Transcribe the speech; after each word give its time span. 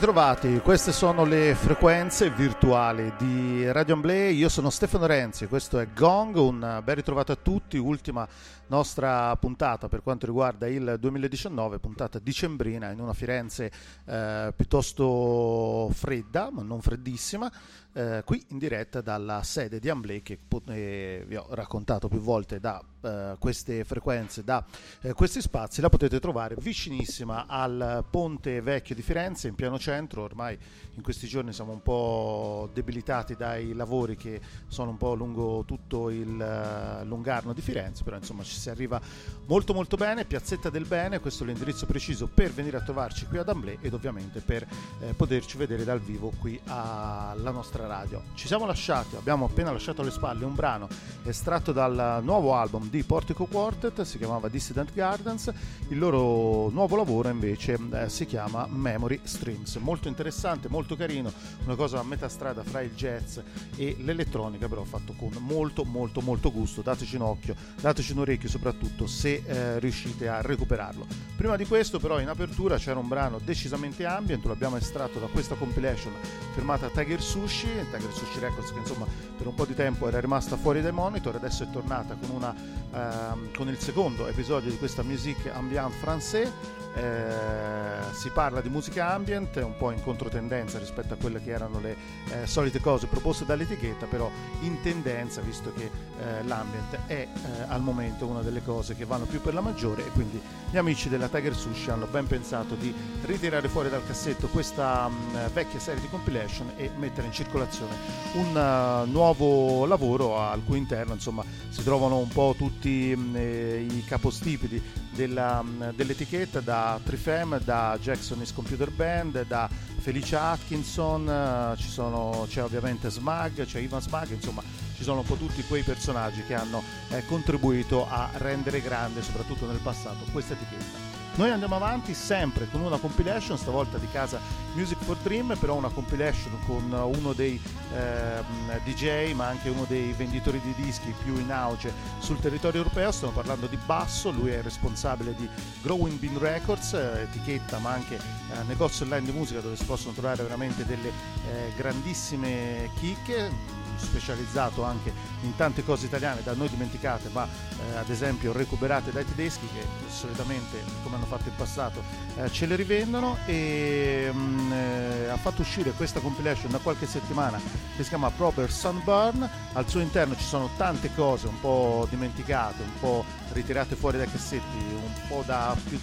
ritrovati, 0.00 0.62
queste 0.64 0.92
sono 0.92 1.26
le 1.26 1.54
frequenze 1.54 2.30
virtuali 2.30 2.59
di 2.60 3.72
Radio 3.72 3.94
Amblè, 3.94 4.26
io 4.26 4.50
sono 4.50 4.68
Stefano 4.68 5.06
Renzi, 5.06 5.46
questo 5.46 5.78
è 5.78 5.88
Gong, 5.94 6.36
un 6.36 6.80
ben 6.84 6.94
ritrovato 6.94 7.32
a 7.32 7.36
tutti, 7.36 7.78
ultima 7.78 8.28
nostra 8.66 9.34
puntata 9.36 9.88
per 9.88 10.02
quanto 10.02 10.26
riguarda 10.26 10.68
il 10.68 10.96
2019, 11.00 11.78
puntata 11.78 12.18
dicembrina 12.18 12.90
in 12.90 13.00
una 13.00 13.14
Firenze 13.14 13.72
eh, 14.04 14.52
piuttosto 14.54 15.90
fredda, 15.92 16.50
ma 16.52 16.62
non 16.62 16.80
freddissima, 16.80 17.50
eh, 17.92 18.22
qui 18.24 18.44
in 18.50 18.58
diretta 18.58 19.00
dalla 19.00 19.42
sede 19.42 19.80
di 19.80 19.88
Amblè 19.88 20.22
che 20.22 20.38
eh, 20.66 21.24
vi 21.26 21.36
ho 21.36 21.46
raccontato 21.50 22.08
più 22.08 22.20
volte 22.20 22.60
da 22.60 22.80
eh, 23.00 23.36
queste 23.38 23.82
frequenze, 23.84 24.44
da 24.44 24.64
eh, 25.00 25.12
questi 25.12 25.40
spazi, 25.40 25.80
la 25.80 25.88
potete 25.88 26.20
trovare 26.20 26.54
vicinissima 26.58 27.46
al 27.48 28.04
ponte 28.08 28.60
vecchio 28.60 28.94
di 28.94 29.02
Firenze 29.02 29.48
in 29.48 29.56
piano 29.56 29.78
centro, 29.78 30.22
ormai 30.22 30.56
in 30.94 31.02
questi 31.02 31.26
giorni 31.26 31.52
siamo 31.52 31.72
un 31.72 31.82
po' 31.82 32.49
debilitati 32.72 33.34
dai 33.36 33.74
lavori 33.74 34.16
che 34.16 34.40
sono 34.68 34.90
un 34.90 34.96
po' 34.96 35.14
lungo 35.14 35.64
tutto 35.66 36.10
il 36.10 36.28
uh, 36.28 37.04
lungarno 37.06 37.52
di 37.52 37.60
Firenze, 37.60 38.02
però 38.04 38.16
insomma 38.16 38.42
ci 38.42 38.54
si 38.54 38.70
arriva 38.70 39.00
molto 39.46 39.72
molto 39.72 39.96
bene, 39.96 40.24
Piazzetta 40.24 40.70
del 40.70 40.84
Bene, 40.84 41.20
questo 41.20 41.44
è 41.44 41.46
l'indirizzo 41.46 41.86
preciso 41.86 42.28
per 42.32 42.52
venire 42.52 42.76
a 42.76 42.80
trovarci 42.80 43.26
qui 43.26 43.38
ad 43.38 43.48
Amblè 43.48 43.78
ed 43.80 43.94
ovviamente 43.94 44.40
per 44.40 44.66
eh, 45.00 45.14
poterci 45.14 45.56
vedere 45.56 45.84
dal 45.84 46.00
vivo 46.00 46.32
qui 46.38 46.60
alla 46.66 47.50
nostra 47.50 47.86
radio. 47.86 48.22
Ci 48.34 48.46
siamo 48.46 48.66
lasciati, 48.66 49.16
abbiamo 49.16 49.46
appena 49.46 49.72
lasciato 49.72 50.02
alle 50.02 50.10
spalle 50.10 50.44
un 50.44 50.54
brano 50.54 50.88
estratto 51.24 51.72
dal 51.72 52.20
nuovo 52.22 52.54
album 52.54 52.88
di 52.88 53.02
Portico 53.02 53.46
Quartet, 53.46 54.02
si 54.02 54.18
chiamava 54.18 54.48
Dissident 54.48 54.92
Gardens, 54.92 55.52
il 55.88 55.98
loro 55.98 56.68
nuovo 56.70 56.96
lavoro 56.96 57.28
invece 57.28 57.78
eh, 57.92 58.08
si 58.08 58.26
chiama 58.26 58.66
Memory 58.68 59.20
Strings, 59.22 59.76
molto 59.76 60.08
interessante, 60.08 60.68
molto 60.68 60.96
carino, 60.96 61.32
una 61.64 61.76
cosa 61.76 61.98
a 62.00 62.02
metà 62.02 62.28
strada 62.28 62.39
fra 62.62 62.80
il 62.80 62.92
jazz 62.94 63.38
e 63.76 63.96
l'elettronica, 64.00 64.66
però 64.66 64.82
fatto 64.84 65.12
con 65.12 65.30
molto 65.40 65.84
molto 65.84 66.22
molto 66.22 66.50
gusto, 66.50 66.80
dateci 66.80 67.16
un 67.16 67.22
occhio, 67.22 67.54
dateci 67.80 68.12
un 68.12 68.20
orecchio 68.20 68.48
soprattutto 68.48 69.06
se 69.06 69.42
eh, 69.44 69.78
riuscite 69.78 70.26
a 70.28 70.40
recuperarlo. 70.40 71.06
Prima 71.36 71.56
di 71.56 71.66
questo 71.66 71.98
però 71.98 72.18
in 72.18 72.28
apertura 72.28 72.78
c'era 72.78 72.98
un 72.98 73.08
brano 73.08 73.38
decisamente 73.44 74.06
ambient, 74.06 74.44
lo 74.46 74.52
abbiamo 74.52 74.76
estratto 74.76 75.18
da 75.18 75.26
questa 75.26 75.54
compilation 75.54 76.12
firmata 76.54 76.88
Tiger 76.88 77.20
Sushi, 77.20 77.68
Tiger 77.90 78.12
Sushi 78.12 78.38
Records 78.40 78.72
che 78.72 78.78
insomma 78.78 79.06
per 79.36 79.46
un 79.46 79.54
po' 79.54 79.66
di 79.66 79.74
tempo 79.74 80.08
era 80.08 80.18
rimasta 80.18 80.56
fuori 80.56 80.80
dai 80.80 80.92
monitor, 80.92 81.34
adesso 81.34 81.64
è 81.64 81.70
tornata 81.70 82.14
con 82.14 82.30
una 82.30 82.54
ehm, 82.92 83.54
con 83.54 83.68
il 83.68 83.78
secondo 83.78 84.26
episodio 84.26 84.70
di 84.70 84.78
questa 84.78 85.02
Musique 85.02 85.52
Ambiante 85.52 85.96
Français. 86.02 86.50
Eh, 86.92 88.12
si 88.14 88.30
parla 88.30 88.60
di 88.60 88.68
musica 88.68 89.12
ambient, 89.12 89.54
un 89.56 89.76
po' 89.76 89.92
in 89.92 90.02
controtendenza 90.02 90.76
rispetto 90.78 91.14
a 91.14 91.16
quelle 91.16 91.40
che 91.40 91.50
erano 91.50 91.78
le 91.78 91.96
eh, 92.30 92.46
solite 92.46 92.80
cose 92.80 93.06
proposte 93.06 93.44
dall'etichetta, 93.44 94.06
però 94.06 94.30
in 94.60 94.80
tendenza, 94.82 95.40
visto 95.40 95.72
che 95.72 95.84
eh, 95.84 96.42
l'ambient 96.44 96.98
è 97.06 97.12
eh, 97.12 97.28
al 97.68 97.82
momento 97.82 98.26
una 98.26 98.42
delle 98.42 98.62
cose 98.62 98.94
che 98.94 99.04
vanno 99.04 99.24
più 99.24 99.40
per 99.40 99.54
la 99.54 99.60
maggiore 99.60 100.06
e 100.06 100.10
quindi 100.10 100.40
gli 100.70 100.76
amici 100.76 101.08
della 101.08 101.28
Tiger 101.28 101.54
Sushi 101.54 101.90
hanno 101.90 102.06
ben 102.06 102.26
pensato 102.26 102.74
di 102.74 102.94
ritirare 103.22 103.68
fuori 103.68 103.88
dal 103.88 104.06
cassetto 104.06 104.48
questa 104.48 105.08
mh, 105.08 105.14
mm, 105.14 105.46
vecchia 105.52 105.78
serie 105.80 106.00
di 106.00 106.08
compilation 106.08 106.72
e 106.76 106.90
mettere 106.96 107.26
in 107.26 107.32
circolazione 107.32 107.94
un 108.34 108.54
uh, 108.54 109.10
nuovo 109.10 109.84
lavoro 109.86 110.38
al 110.38 110.62
cui 110.64 110.78
interno 110.78 111.14
insomma 111.14 111.44
si 111.68 111.82
trovano 111.82 112.18
un 112.18 112.28
po' 112.28 112.54
tutti 112.56 113.14
mh, 113.16 113.20
mm, 113.20 113.36
eh, 113.36 113.86
i 113.88 114.04
capostipiti 114.04 114.82
della, 115.20 115.62
mm, 115.62 115.90
dell'etichetta, 115.90 116.60
da 116.60 116.98
Trifem, 117.04 117.60
da 117.62 117.98
Jackson's 118.00 118.54
Computer 118.54 118.90
Band, 118.90 119.46
da 119.46 119.68
Felicia 119.98 120.44
Atkinson, 120.52 121.74
uh, 121.76 121.78
sono, 121.78 122.46
c'è 122.48 122.62
ovviamente 122.62 123.10
Smag, 123.10 123.66
c'è 123.66 123.80
Ivan 123.80 124.00
Smag, 124.00 124.30
insomma 124.30 124.62
ci 124.96 125.02
sono 125.02 125.20
un 125.20 125.26
po' 125.26 125.34
tutti 125.34 125.62
quei 125.64 125.82
personaggi 125.82 126.42
che 126.44 126.54
hanno 126.54 126.82
eh, 127.10 127.22
contribuito 127.26 128.08
a 128.08 128.30
rendere 128.36 128.80
grande, 128.80 129.20
soprattutto 129.20 129.66
nel 129.66 129.80
passato, 129.82 130.24
questa 130.32 130.54
etichetta. 130.54 131.09
Noi 131.36 131.50
andiamo 131.50 131.76
avanti 131.76 132.12
sempre 132.12 132.68
con 132.70 132.80
una 132.80 132.98
compilation, 132.98 133.56
stavolta 133.56 133.98
di 133.98 134.08
casa 134.10 134.40
Music 134.74 134.98
for 134.98 135.16
Dream, 135.18 135.56
però 135.58 135.74
una 135.74 135.88
compilation 135.88 136.58
con 136.66 136.92
uno 136.92 137.32
dei 137.32 137.60
eh, 137.94 138.42
DJ 138.84 139.32
ma 139.32 139.46
anche 139.46 139.68
uno 139.68 139.84
dei 139.88 140.12
venditori 140.12 140.60
di 140.60 140.74
dischi 140.82 141.14
più 141.22 141.38
in 141.38 141.50
auge 141.50 141.92
sul 142.18 142.38
territorio 142.40 142.82
europeo, 142.82 143.10
stiamo 143.10 143.32
parlando 143.32 143.66
di 143.66 143.78
Basso, 143.86 144.30
lui 144.30 144.50
è 144.50 144.60
responsabile 144.60 145.34
di 145.34 145.48
Growing 145.82 146.18
Bean 146.18 146.38
Records, 146.38 146.92
eh, 146.92 147.22
etichetta 147.22 147.78
ma 147.78 147.92
anche 147.92 148.16
eh, 148.16 148.62
negozio 148.66 149.04
online 149.04 149.24
di 149.24 149.32
musica 149.32 149.60
dove 149.60 149.76
si 149.76 149.84
possono 149.84 150.12
trovare 150.12 150.42
veramente 150.42 150.84
delle 150.84 151.08
eh, 151.08 151.72
grandissime 151.76 152.90
chicche 152.98 153.78
specializzato 154.04 154.82
anche 154.82 155.12
in 155.42 155.54
tante 155.56 155.84
cose 155.84 156.06
italiane 156.06 156.42
da 156.42 156.54
noi 156.54 156.68
dimenticate 156.68 157.28
ma 157.32 157.46
eh, 157.46 157.96
ad 157.96 158.08
esempio 158.08 158.52
recuperate 158.52 159.10
dai 159.10 159.24
tedeschi 159.24 159.66
che 159.72 159.84
solitamente 160.08 160.82
come 161.02 161.16
hanno 161.16 161.26
fatto 161.26 161.48
in 161.48 161.54
passato 161.56 162.02
eh, 162.36 162.50
ce 162.50 162.66
le 162.66 162.76
rivendono 162.76 163.38
e 163.46 164.30
mh, 164.32 164.38
mm, 164.38 164.72
eh, 164.72 165.28
ha 165.28 165.36
fatto 165.36 165.62
uscire 165.62 165.92
questa 165.92 166.20
compilation 166.20 166.70
da 166.70 166.78
qualche 166.78 167.06
settimana 167.06 167.58
che 167.96 168.02
si 168.02 168.08
chiama 168.08 168.30
Proper 168.30 168.70
Sunburn. 168.70 169.48
Al 169.72 169.88
suo 169.88 170.00
interno 170.00 170.36
ci 170.36 170.44
sono 170.44 170.70
tante 170.76 171.10
cose 171.14 171.46
un 171.46 171.60
po' 171.60 172.06
dimenticate 172.10 172.82
un 172.82 172.98
po' 172.98 173.24
ritirate 173.52 173.94
fuori 173.94 174.18
dai 174.18 174.30
cassetti 174.30 174.76
un 174.76 175.12
po' 175.28 175.42
da 175.44 175.76
più 175.88 175.98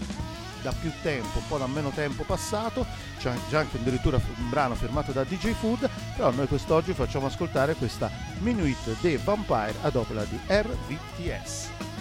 da 0.68 0.74
più 0.78 0.92
tempo, 1.02 1.38
un 1.38 1.48
po' 1.48 1.58
da 1.58 1.68
meno 1.68 1.92
tempo 1.92 2.24
passato, 2.24 2.86
c'è 3.18 3.34
già 3.50 3.60
anche 3.60 3.78
addirittura 3.78 4.18
un 4.18 4.50
brano 4.50 4.76
firmato 4.76 5.14
da 5.14 5.24
DJ 5.24 5.52
Food, 5.54 5.90
però 6.16 6.32
noi 6.32 6.48
quest'oggi 6.48 6.94
facciamo 6.94 7.28
ascoltare 7.28 7.74
questa 7.76 8.12
Minuit 8.40 9.00
de 9.00 9.18
Vampire 9.18 9.76
ad 9.82 9.96
opera 9.96 10.26
di 10.26 10.38
RVTS. 10.46 11.97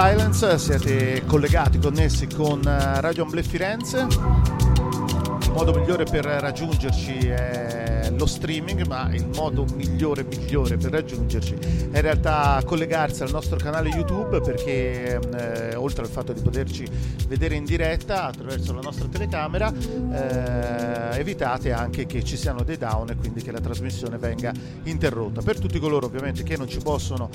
Silence, 0.00 0.58
siete 0.58 1.24
collegati, 1.26 1.80
connessi 1.80 2.28
con 2.28 2.62
eh, 2.64 3.00
Radio 3.00 3.24
Amble 3.24 3.42
Firenze. 3.42 4.06
Il 4.06 5.50
modo 5.52 5.74
migliore 5.74 6.04
per 6.04 6.24
raggiungerci 6.24 7.26
è 7.26 8.12
lo 8.16 8.26
streaming, 8.26 8.86
ma 8.86 9.12
il 9.12 9.26
modo 9.34 9.64
migliore, 9.74 10.22
migliore 10.24 10.76
per 10.76 10.92
raggiungerci 10.92 11.54
è 11.90 11.96
in 11.96 12.00
realtà 12.00 12.60
collegarsi 12.64 13.22
al 13.22 13.30
nostro 13.30 13.56
canale 13.56 13.88
YouTube 13.88 14.40
perché 14.40 15.18
eh, 15.18 15.74
oltre 15.74 16.04
al 16.04 16.10
fatto 16.10 16.32
di 16.32 16.40
poterci 16.40 16.86
vedere 17.26 17.54
in 17.54 17.64
diretta 17.64 18.24
attraverso 18.24 18.72
la 18.72 18.80
nostra 18.80 19.06
telecamera, 19.08 19.72
eh, 19.72 21.18
evitate 21.18 21.72
anche 21.72 22.06
che 22.06 22.22
ci 22.22 22.36
siano 22.36 22.62
dei 22.62 22.76
down 22.76 23.10
e 23.10 23.16
quindi 23.16 23.42
che 23.42 23.52
la 23.52 23.60
trasmissione 23.60 24.16
venga 24.16 24.52
interrotta. 24.84 25.42
Per 25.42 25.58
tutti 25.58 25.78
coloro 25.78 26.06
ovviamente 26.06 26.42
che 26.42 26.56
non 26.56 26.68
ci 26.68 26.78
possono 26.78 27.30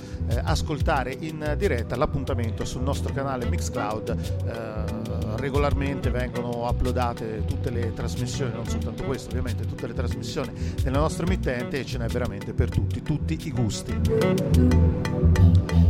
ascoltare 0.54 1.16
in 1.20 1.56
diretta, 1.58 1.96
l'appuntamento 1.96 2.63
sul 2.63 2.82
nostro 2.82 3.12
canale 3.12 3.46
Mixcloud 3.46 4.10
eh, 4.46 5.38
regolarmente 5.38 6.10
vengono 6.10 6.68
uploadate 6.68 7.44
tutte 7.46 7.70
le 7.70 7.94
trasmissioni, 7.94 8.54
non 8.54 8.68
soltanto 8.68 9.04
questo, 9.04 9.30
ovviamente 9.30 9.66
tutte 9.66 9.88
le 9.88 9.94
trasmissioni 9.94 10.52
della 10.82 11.00
nostra 11.00 11.26
emittente 11.26 11.80
e 11.80 11.86
ce 11.86 11.98
n'è 11.98 12.08
veramente 12.08 12.54
per 12.54 12.70
tutti, 12.70 13.02
tutti 13.02 13.38
i 13.44 13.52
gusti. 13.52 14.00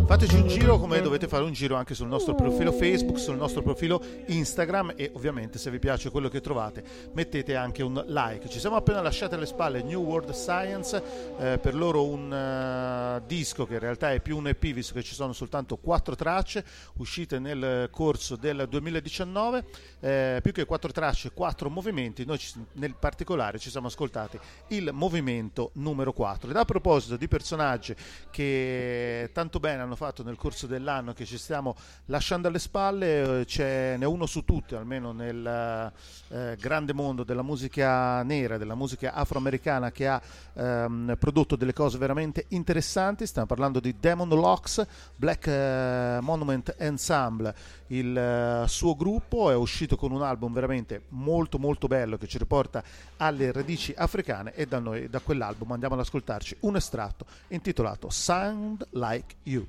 Fateci 0.05 0.35
un 0.35 0.47
giro 0.47 0.77
come 0.79 1.01
dovete 1.01 1.27
fare 1.27 1.43
un 1.43 1.53
giro 1.53 1.75
anche 1.75 1.95
sul 1.95 2.07
nostro 2.07 2.35
profilo 2.35 2.71
Facebook, 2.71 3.17
sul 3.17 3.35
nostro 3.35 3.61
profilo 3.61 4.01
Instagram 4.27 4.93
e 4.95 5.09
ovviamente 5.13 5.57
se 5.57 5.71
vi 5.71 5.79
piace 5.79 6.11
quello 6.11 6.27
che 6.29 6.41
trovate 6.41 6.83
mettete 7.13 7.55
anche 7.55 7.83
un 7.83 8.03
like. 8.07 8.49
Ci 8.49 8.59
siamo 8.59 8.75
appena 8.75 9.01
lasciati 9.01 9.35
alle 9.35 9.45
spalle 9.45 9.81
New 9.81 10.03
World 10.03 10.31
Science, 10.31 11.01
eh, 11.39 11.57
per 11.57 11.73
loro 11.73 12.05
un 12.05 12.25
uh, 12.25 13.02
disco 13.25 13.65
che 13.65 13.73
in 13.73 13.79
realtà 13.79 14.11
è 14.11 14.21
più 14.21 14.37
un 14.37 14.47
EP 14.47 14.61
visto 14.71 14.93
che 14.93 15.03
ci 15.03 15.13
sono 15.13 15.33
soltanto 15.33 15.77
quattro 15.77 16.15
tracce 16.15 16.65
uscite 16.95 17.39
nel 17.39 17.89
corso 17.91 18.35
del 18.35 18.67
2019, 18.69 19.65
eh, 19.99 20.39
più 20.41 20.51
che 20.51 20.65
quattro 20.65 20.91
tracce, 20.91 21.31
quattro 21.31 21.69
movimenti, 21.69 22.25
noi 22.25 22.37
ci, 22.37 22.53
nel 22.73 22.95
particolare 22.95 23.59
ci 23.59 23.69
siamo 23.69 23.87
ascoltati 23.87 24.39
il 24.69 24.89
movimento 24.93 25.71
numero 25.73 26.13
4. 26.13 26.49
Ed 26.49 26.55
a 26.55 26.65
proposito 26.65 27.17
di 27.17 27.27
personaggi 27.27 27.95
che 28.29 29.29
tanto 29.33 29.59
bene 29.59 29.81
hanno 29.81 29.95
fatto 29.95 30.23
nel 30.23 30.35
corso 30.35 30.67
dell'anno 30.67 31.13
che 31.13 31.25
ci 31.25 31.37
stiamo 31.37 31.75
lasciando 32.05 32.47
alle 32.47 32.59
spalle, 32.59 33.41
eh, 33.41 33.45
ce 33.45 33.95
n'è 33.97 34.05
uno 34.05 34.25
su 34.25 34.43
tutti, 34.43 34.75
almeno 34.75 35.11
nel 35.11 35.91
eh, 36.29 36.55
grande 36.59 36.93
mondo 36.93 37.23
della 37.23 37.43
musica 37.43 38.23
nera, 38.23 38.57
della 38.57 38.75
musica 38.75 39.13
afroamericana 39.13 39.91
che 39.91 40.07
ha 40.07 40.21
ehm, 40.53 41.15
prodotto 41.19 41.55
delle 41.55 41.73
cose 41.73 41.97
veramente 41.97 42.45
interessanti. 42.49 43.12
Stiamo 43.21 43.47
parlando 43.47 43.79
di 43.79 43.95
Demon 43.99 44.27
Locks, 44.29 44.85
Black 45.15 45.45
eh, 45.45 46.17
Monument 46.21 46.73
Ensemble. 46.79 47.55
Il 47.87 48.17
eh, 48.17 48.67
suo 48.67 48.95
gruppo 48.95 49.51
è 49.51 49.55
uscito 49.55 49.95
con 49.95 50.11
un 50.11 50.23
album 50.23 50.51
veramente 50.51 51.03
molto 51.09 51.59
molto 51.59 51.87
bello 51.87 52.17
che 52.17 52.27
ci 52.27 52.39
riporta 52.39 52.83
alle 53.17 53.51
radici 53.51 53.93
africane 53.95 54.55
e 54.55 54.65
da 54.65 54.79
noi 54.79 55.07
da 55.09 55.19
quell'album 55.19 55.71
andiamo 55.71 55.93
ad 55.93 56.01
ascoltarci 56.01 56.57
un 56.61 56.75
estratto 56.75 57.25
intitolato 57.49 58.09
Sound 58.09 58.87
Like 58.91 59.35
You. 59.43 59.65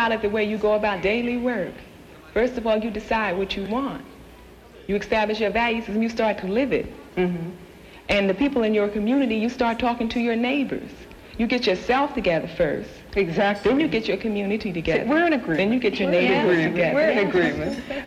About 0.00 0.12
it 0.12 0.22
the 0.22 0.30
way 0.30 0.44
you 0.44 0.56
go 0.56 0.72
about 0.72 1.02
daily 1.02 1.36
work. 1.36 1.74
First 2.32 2.56
of 2.56 2.66
all, 2.66 2.78
you 2.78 2.90
decide 2.90 3.36
what 3.36 3.54
you 3.54 3.64
want. 3.66 4.02
You 4.86 4.96
establish 4.96 5.40
your 5.40 5.50
values 5.50 5.88
and 5.88 6.02
you 6.02 6.08
start 6.08 6.38
to 6.38 6.46
live 6.46 6.72
it. 6.72 6.86
Mm-hmm. 7.16 7.50
And 8.08 8.30
the 8.30 8.34
people 8.34 8.62
in 8.62 8.72
your 8.72 8.88
community, 8.88 9.36
you 9.36 9.50
start 9.50 9.78
talking 9.78 10.08
to 10.08 10.20
your 10.20 10.36
neighbors. 10.36 10.90
You 11.36 11.46
get 11.46 11.66
yourself 11.66 12.14
together 12.14 12.48
first. 12.48 12.88
Exactly. 13.14 13.70
Then 13.70 13.78
you 13.78 13.88
get 13.88 14.08
your 14.08 14.16
community 14.16 14.72
together. 14.72 15.04
We're 15.06 15.26
in 15.26 15.34
agreement. 15.34 15.58
Then 15.58 15.72
you 15.74 15.80
get 15.80 16.00
your 16.00 16.10
neighbors 16.10 16.64
together. 16.64 16.94
We're 16.94 17.10
in 17.10 17.18
agreement. 17.28 17.99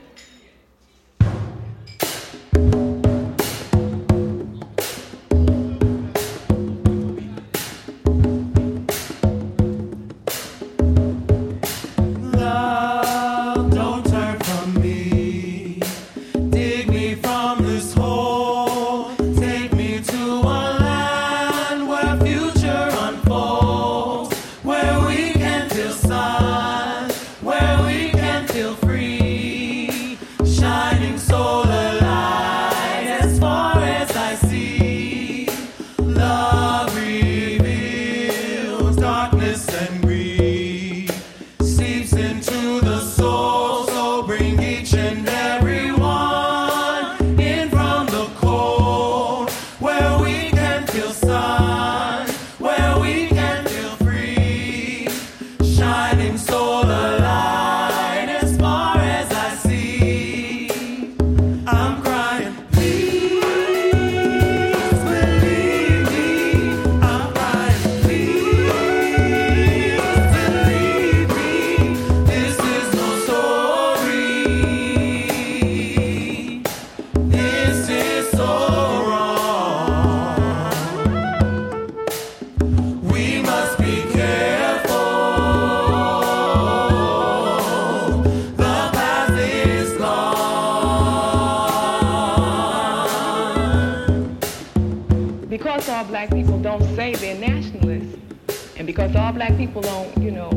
All 99.16 99.34
black 99.34 99.56
people 99.58 99.82
don't, 99.82 100.18
you 100.18 100.32
know, 100.32 100.50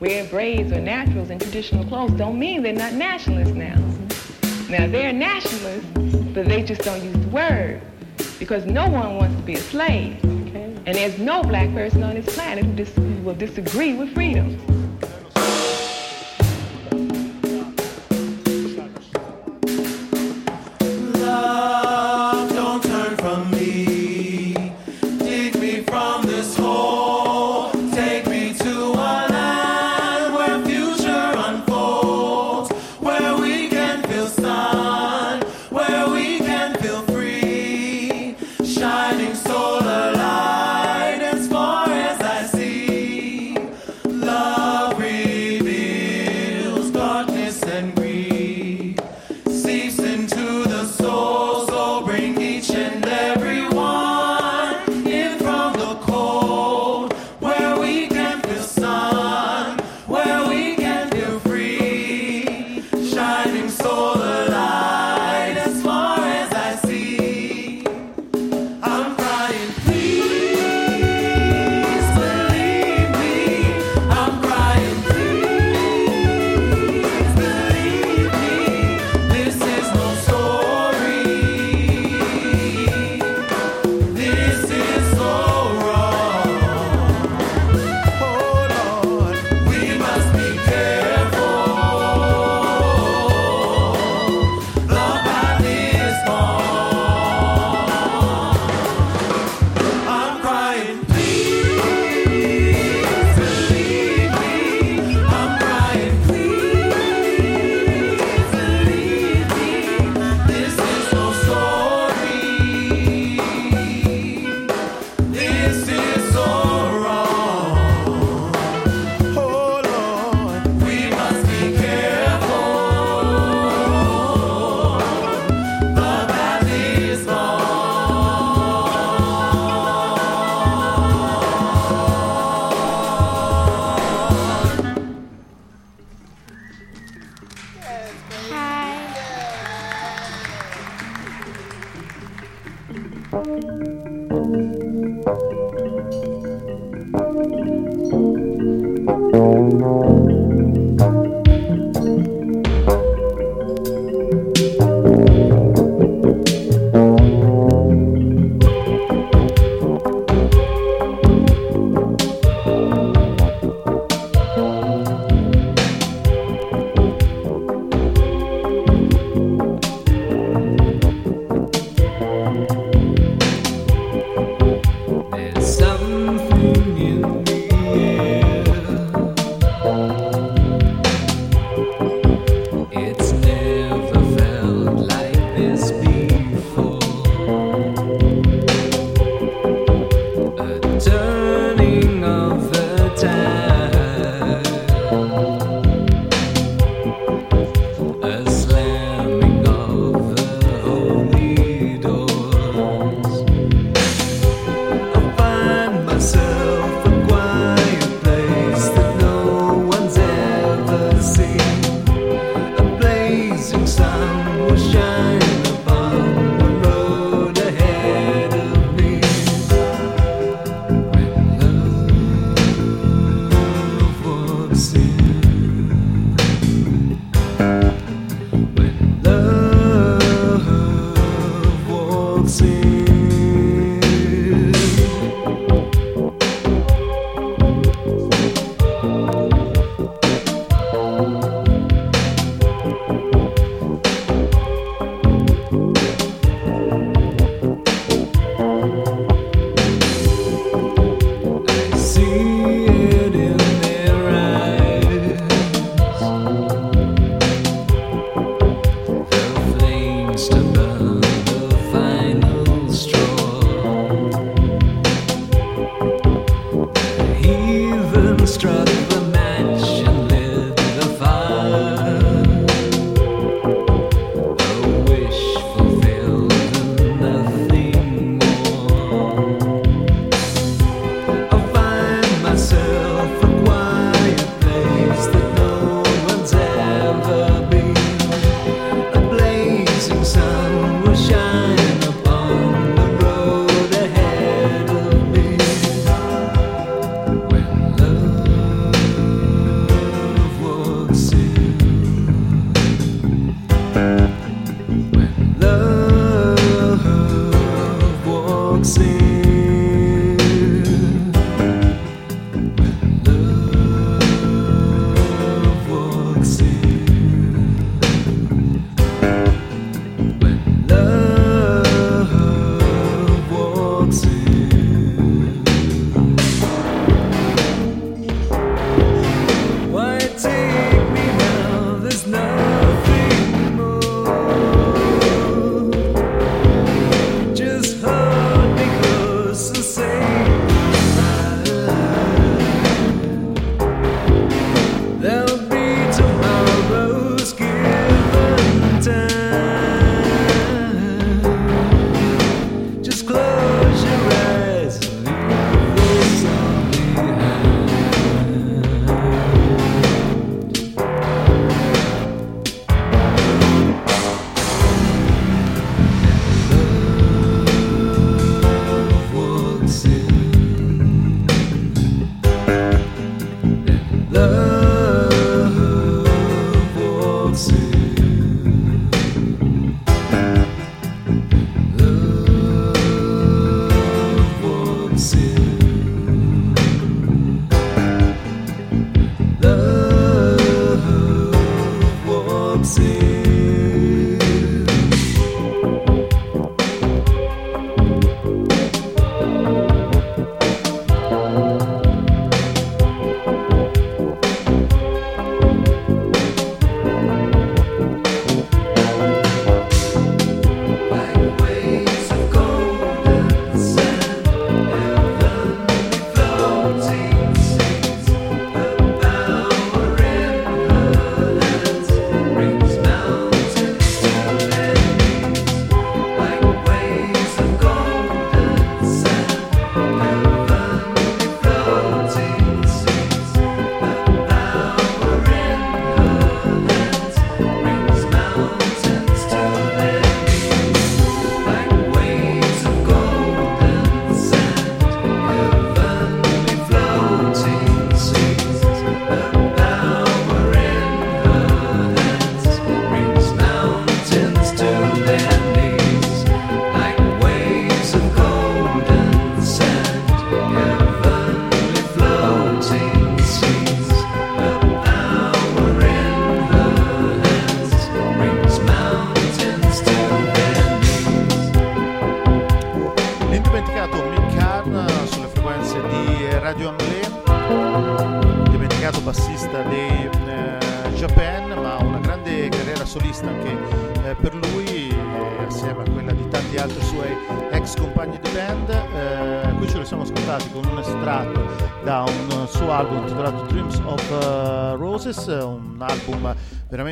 wear 0.00 0.24
braids 0.26 0.72
or 0.72 0.80
naturals 0.80 1.30
and 1.30 1.40
traditional 1.40 1.84
clothes, 1.84 2.12
don't 2.12 2.38
mean 2.38 2.62
they're 2.62 2.72
not 2.72 2.92
nationalists 2.92 3.52
now. 3.52 3.76
Now 4.68 4.86
they're 4.86 5.12
nationalists, 5.12 5.86
but 6.32 6.46
they 6.46 6.62
just 6.62 6.82
don't 6.82 7.02
use 7.02 7.16
the 7.16 7.28
word 7.28 7.82
because 8.38 8.64
no 8.64 8.88
one 8.88 9.16
wants 9.16 9.36
to 9.36 9.42
be 9.42 9.54
a 9.54 9.60
slave. 9.60 10.24
Okay. 10.24 10.74
And 10.86 10.94
there's 10.96 11.18
no 11.18 11.42
black 11.42 11.72
person 11.74 12.02
on 12.02 12.14
this 12.14 12.34
planet 12.34 12.64
who, 12.64 12.72
dis- 12.72 12.94
who 12.94 13.22
will 13.22 13.34
disagree 13.34 13.94
with 13.94 14.14
freedom. 14.14 14.58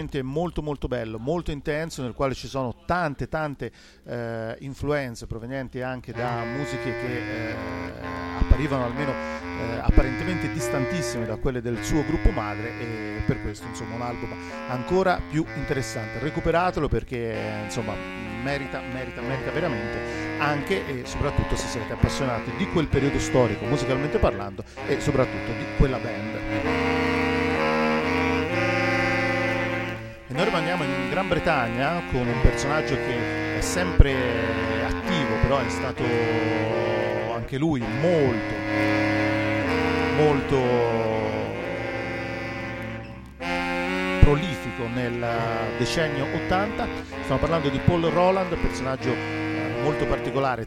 Veramente 0.08 0.22
molto 0.22 0.62
molto 0.62 0.88
bello, 0.88 1.18
molto 1.18 1.50
intenso, 1.50 2.02
nel 2.02 2.14
quale 2.14 2.34
ci 2.34 2.48
sono 2.48 2.74
tante 2.86 3.28
tante 3.28 3.70
eh, 4.06 4.56
influenze 4.60 5.26
provenienti 5.26 5.82
anche 5.82 6.12
da 6.12 6.42
musiche 6.44 6.90
che 6.90 7.50
eh, 7.50 7.54
apparivano 8.40 8.84
almeno 8.84 9.12
eh, 9.12 9.78
apparentemente 9.82 10.50
distantissime 10.52 11.26
da 11.26 11.36
quelle 11.36 11.60
del 11.60 11.82
suo 11.84 12.04
gruppo 12.04 12.30
madre 12.30 12.78
e 12.80 13.22
per 13.26 13.40
questo 13.42 13.66
insomma 13.66 13.96
un 13.96 14.02
album 14.02 14.34
ancora 14.68 15.20
più 15.30 15.44
interessante. 15.56 16.18
Recuperatelo 16.18 16.88
perché 16.88 17.62
insomma 17.64 17.94
merita, 18.42 18.80
merita, 18.80 19.20
merita 19.20 19.50
veramente 19.50 20.38
anche 20.38 20.86
e 20.86 21.04
soprattutto 21.04 21.56
se 21.56 21.66
siete 21.66 21.92
appassionati 21.92 22.52
di 22.56 22.66
quel 22.68 22.86
periodo 22.86 23.18
storico 23.18 23.64
musicalmente 23.64 24.18
parlando 24.18 24.62
e 24.86 25.00
soprattutto 25.00 25.52
di 25.52 25.64
quella 25.76 25.98
band. 25.98 26.27
E 30.30 30.34
noi 30.34 30.44
rimaniamo 30.44 30.84
in 30.84 31.08
Gran 31.08 31.26
Bretagna 31.26 32.02
con 32.12 32.26
un 32.26 32.40
personaggio 32.42 32.96
che 32.96 33.56
è 33.56 33.60
sempre 33.62 34.12
attivo, 34.84 35.34
però 35.40 35.58
è 35.58 35.70
stato 35.70 36.04
anche 37.34 37.56
lui 37.56 37.80
molto, 37.80 38.54
molto 40.18 40.62
prolifico 44.20 44.86
nel 44.92 45.26
decennio 45.78 46.26
80. 46.44 46.86
Stiamo 47.22 47.40
parlando 47.40 47.70
di 47.70 47.78
Paul 47.78 48.02
Roland, 48.02 48.54
personaggio 48.54 49.14
molto 49.82 50.04
particolare, 50.04 50.17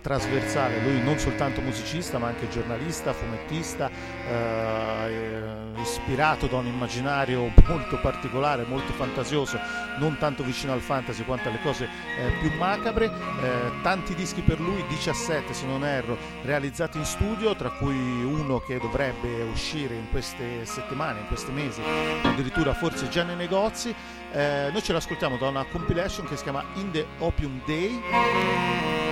trasversale, 0.01 0.82
lui 0.82 1.01
non 1.01 1.18
soltanto 1.18 1.62
musicista 1.62 2.18
ma 2.18 2.28
anche 2.28 2.49
giornalista, 2.49 3.14
fumettista, 3.14 3.89
eh, 4.28 5.80
ispirato 5.82 6.47
da 6.47 6.57
un 6.57 6.68
immaginario 6.68 7.51
molto 7.68 7.99
particolare, 7.99 8.66
molto 8.66 8.91
fantasioso, 8.93 9.59
non 9.99 10.18
tanto 10.18 10.43
vicino 10.43 10.74
al 10.74 10.82
fantasy 10.82 11.24
quanto 11.24 11.49
alle 11.49 11.62
cose 11.62 11.86
eh, 11.86 12.32
più 12.39 12.51
macabre, 12.57 13.05
eh, 13.05 13.72
tanti 13.82 14.16
dischi 14.16 14.41
per 14.41 14.59
lui, 14.59 14.84
17 14.88 15.53
se 15.53 15.66
non 15.66 15.86
erro, 15.86 16.18
realizzati 16.43 16.97
in 16.97 17.05
studio, 17.05 17.55
tra 17.55 17.70
cui 17.70 18.24
uno 18.24 18.59
che 18.59 18.80
dovrebbe 18.80 19.43
uscire 19.43 19.95
in 19.95 20.09
queste 20.09 20.66
settimane, 20.66 21.20
in 21.20 21.28
questi 21.28 21.51
mesi, 21.51 21.82
addirittura 22.24 22.74
forse 22.74 23.09
già 23.09 23.24
nei 23.24 23.36
negozi. 23.36 23.93
Eh, 24.34 24.70
noi 24.72 24.82
ce 24.82 24.93
l'ascoltiamo 24.93 25.38
da 25.38 25.49
una 25.49 25.66
compilation 25.66 26.26
che 26.26 26.38
si 26.38 26.43
chiama 26.43 26.64
In 26.76 26.91
the 26.91 27.05
Opium 27.20 27.62
Day 27.66 29.11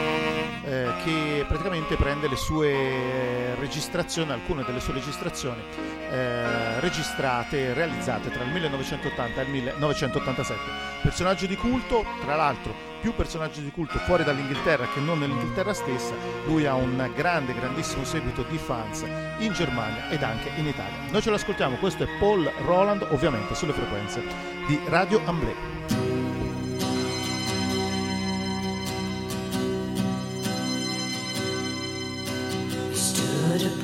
eh, 0.63 0.87
che 1.03 1.45
praticamente 1.47 1.95
prende 1.95 2.27
le 2.27 2.35
sue 2.35 3.55
registrazioni, 3.55 4.31
alcune 4.31 4.63
delle 4.63 4.79
sue 4.79 4.93
registrazioni 4.93 5.61
eh, 6.09 6.79
registrate, 6.79 7.73
realizzate 7.73 8.29
tra 8.29 8.43
il 8.43 8.49
1980 8.49 9.41
e 9.41 9.43
il 9.43 9.49
1987. 9.49 10.59
Personaggio 11.01 11.45
di 11.45 11.55
culto, 11.55 12.03
tra 12.21 12.35
l'altro 12.35 12.87
più 12.99 13.15
personaggi 13.15 13.63
di 13.63 13.71
culto 13.71 13.97
fuori 13.99 14.23
dall'Inghilterra 14.23 14.85
che 14.93 14.99
non 14.99 15.19
nell'Inghilterra 15.19 15.73
stessa, 15.73 16.13
lui 16.45 16.65
ha 16.65 16.73
un 16.73 17.09
grande, 17.15 17.53
grandissimo 17.53 18.03
seguito 18.03 18.43
di 18.49 18.57
fans 18.57 19.05
in 19.37 19.53
Germania 19.53 20.09
ed 20.09 20.23
anche 20.23 20.49
in 20.57 20.67
Italia. 20.67 21.09
Noi 21.09 21.21
ce 21.21 21.29
l'ascoltiamo, 21.29 21.77
questo 21.77 22.03
è 22.03 22.07
Paul 22.19 22.51
Roland, 22.65 23.07
ovviamente 23.11 23.55
sulle 23.55 23.73
frequenze 23.73 24.21
di 24.67 24.79
Radio 24.87 25.21
Amblè. 25.25 26.08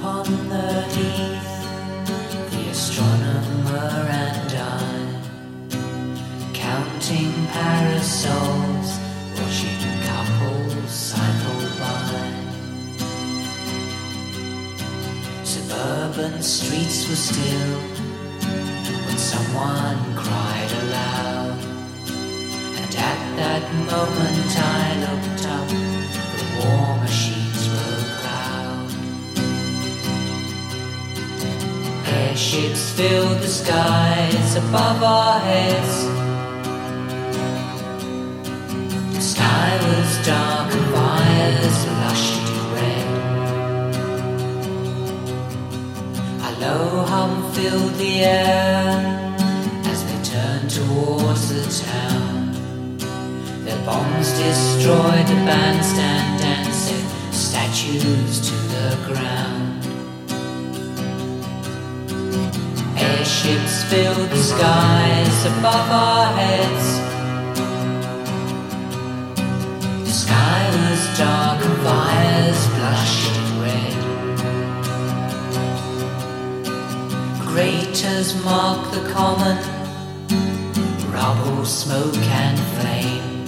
Upon 0.06 0.50
the 0.50 0.82
heath, 0.94 1.52
the 2.52 2.70
astronomer 2.70 4.08
and 4.26 4.52
I, 4.54 4.84
counting 6.54 7.34
parasols, 7.48 8.90
watching 9.36 9.82
couples 10.10 10.92
cycle 10.92 11.62
by. 11.80 12.24
Suburban 15.44 16.42
streets 16.42 17.10
were 17.10 17.22
still 17.30 17.80
when 19.06 19.18
someone 19.18 20.02
cried 20.16 20.72
aloud, 20.84 21.60
and 22.82 22.96
at 23.12 23.22
that 23.42 23.64
moment 23.92 24.54
I 24.58 24.86
looked 25.06 25.46
up, 25.56 25.68
the 26.38 26.46
war 26.60 26.98
machine. 26.98 27.35
Airships 32.36 32.92
filled 32.92 33.38
the 33.38 33.48
skies 33.48 34.56
above 34.58 35.02
our 35.02 35.40
heads. 35.40 36.04
The 39.16 39.22
sky 39.22 39.80
was 39.86 40.28
dark 40.28 40.70
and 40.76 40.86
fires 40.94 41.86
blushed 41.86 42.44
red. 42.74 43.08
A 46.44 46.52
low 46.60 47.06
hum 47.06 47.54
filled 47.54 47.94
the 47.94 48.26
air 48.26 49.32
as 49.86 50.04
they 50.04 50.20
turned 50.30 50.70
towards 50.70 51.44
the 51.54 51.86
town. 51.86 52.52
Their 53.64 53.80
bombs 53.86 54.30
destroyed 54.38 55.26
the 55.28 55.40
bandstand 55.48 56.44
and 56.44 56.74
set 56.74 57.34
statues 57.34 58.42
to 58.50 58.56
the 58.76 58.90
ground. 59.08 59.65
Airships 63.06 63.84
fill 63.84 64.20
the 64.34 64.38
skies 64.38 65.46
above 65.46 65.90
our 65.92 66.26
heads. 66.40 66.88
The 70.04 70.16
sky 70.24 70.62
was 70.76 71.02
dark 71.18 71.60
and 71.64 71.78
fires 71.86 72.62
blushed 72.76 73.38
red. 73.62 73.96
Craters 77.48 78.30
mark 78.44 78.92
the 78.92 79.04
common, 79.14 79.58
rubble, 81.14 81.64
smoke, 81.64 82.26
and 82.46 82.60
flame. 82.76 83.46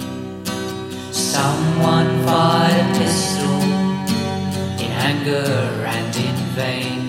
Someone 1.12 2.10
fired 2.24 2.86
a 2.86 2.98
pistol 2.98 3.60
in 4.84 4.90
anger 5.10 5.50
and 5.96 6.16
in 6.16 6.36
vain. 6.54 7.07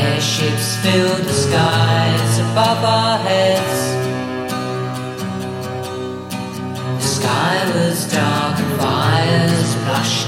Airships 0.00 0.76
filled 0.76 1.22
the 1.26 1.32
skies 1.32 2.38
above 2.38 2.84
our 2.84 3.18
heads. 3.18 3.80
The 6.98 7.08
sky 7.18 7.56
was 7.74 8.12
dark 8.12 8.58
and 8.60 8.80
fires 8.80 9.74
blushed 9.84 10.27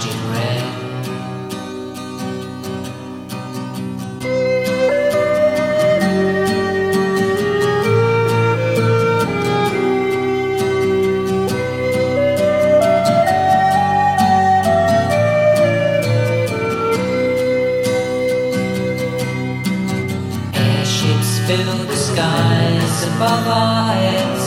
heads. 23.29 24.45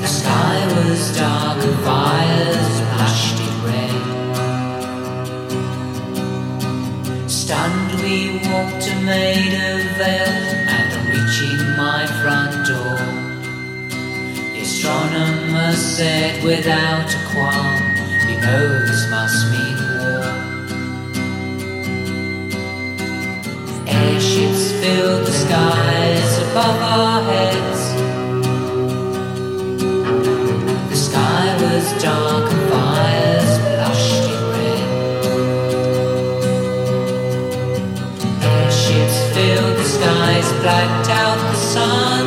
The 0.00 0.08
sky 0.08 0.66
was 0.74 1.16
dark 1.16 1.62
and 1.62 1.78
fires 1.84 2.80
blushed 2.92 3.38
in 3.46 3.54
red. 3.64 3.94
Stunned, 7.30 7.92
we 8.02 8.16
walked 8.50 8.88
a 8.88 8.94
Maida 9.06 9.68
Vale, 9.98 10.40
and 10.68 10.88
on 10.98 11.04
reaching 11.10 11.60
my 11.76 12.00
front 12.20 12.54
door, 12.66 12.98
the 14.52 14.60
astronomer 14.62 15.72
said 15.72 16.42
without 16.42 17.14
a 17.14 17.20
qualm, 17.30 17.76
"You 18.28 18.36
know 18.40 18.66
this 18.86 19.04
filled 24.82 25.24
the 25.24 25.30
skies 25.30 26.38
above 26.38 26.78
our 26.82 27.22
heads. 27.22 27.82
The 30.90 30.96
sky 30.96 31.46
was 31.62 32.02
dark 32.02 32.50
and 32.50 32.64
fires 32.72 33.52
blushed 33.68 34.24
in 34.32 34.42
red. 34.54 34.82
Airships 38.42 39.18
filled 39.34 39.76
the 39.78 39.84
skies, 39.84 40.48
blacked 40.62 41.10
out 41.10 41.38
the 41.52 41.58
sun. 41.74 42.21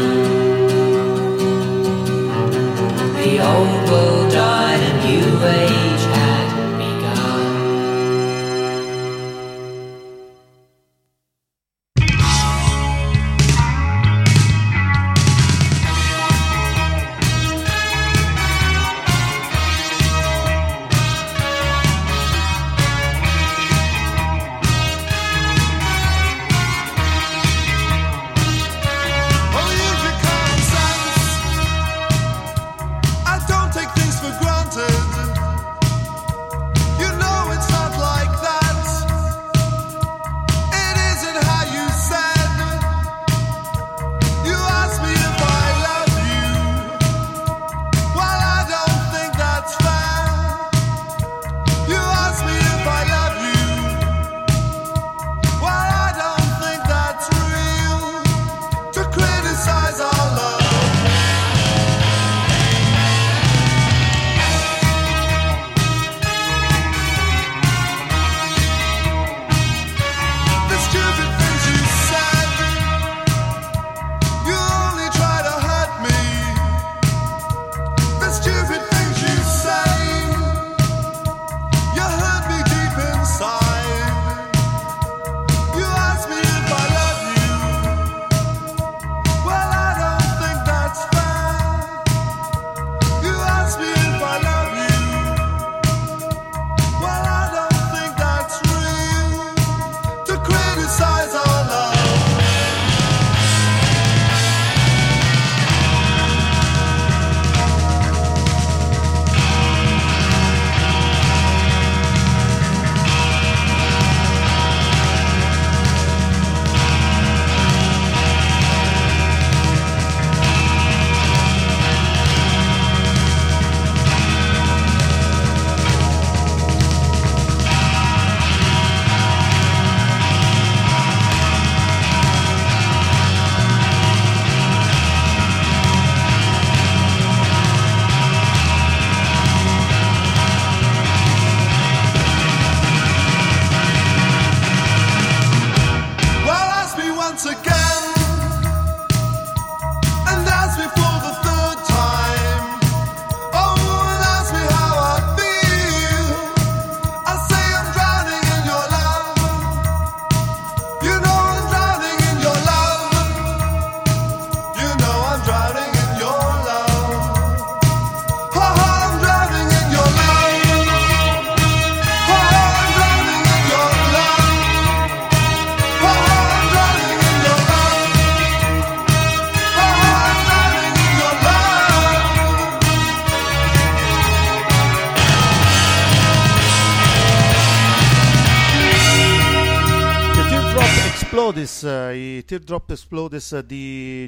teardrop 192.48 192.91
explodes 192.91 193.50
the 193.50 193.64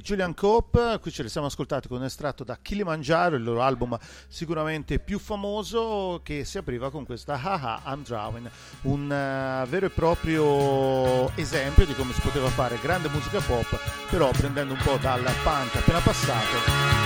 Julian 0.01 0.33
Cope, 0.33 0.99
qui 1.01 1.11
ce 1.11 1.23
li 1.23 1.29
siamo 1.29 1.47
ascoltati 1.47 1.87
con 1.87 1.97
un 1.99 2.05
estratto 2.05 2.43
da 2.43 2.57
Kilimanjaro, 2.61 3.35
il 3.35 3.43
loro 3.43 3.61
album 3.61 3.97
sicuramente 4.27 4.99
più 4.99 5.19
famoso 5.19 6.21
che 6.23 6.45
si 6.45 6.57
apriva 6.57 6.89
con 6.91 7.05
questa 7.05 7.39
Haha 7.41 7.81
I'm 7.85 8.03
Drowning, 8.03 8.49
un 8.83 9.03
uh, 9.05 9.67
vero 9.67 9.85
e 9.85 9.89
proprio 9.89 11.35
esempio 11.35 11.85
di 11.85 11.93
come 11.93 12.13
si 12.13 12.21
poteva 12.21 12.49
fare 12.49 12.77
grande 12.81 13.09
musica 13.09 13.39
pop, 13.39 13.79
però 14.09 14.29
prendendo 14.31 14.73
un 14.73 14.79
po' 14.83 14.97
dal 14.97 15.23
punk 15.43 15.75
appena 15.75 15.99
passato 15.99 16.57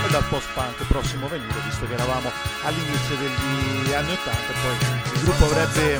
e 0.06 0.10
dal 0.10 0.24
post-punk 0.28 0.86
prossimo 0.86 1.28
venire, 1.28 1.60
visto 1.64 1.86
che 1.86 1.94
eravamo 1.94 2.30
all'inizio 2.64 3.16
degli 3.16 3.92
anni 3.92 4.12
80 4.12 4.38
e 4.38 4.54
poi 4.62 5.12
il 5.14 5.20
gruppo 5.22 5.44
avrebbe 5.44 5.98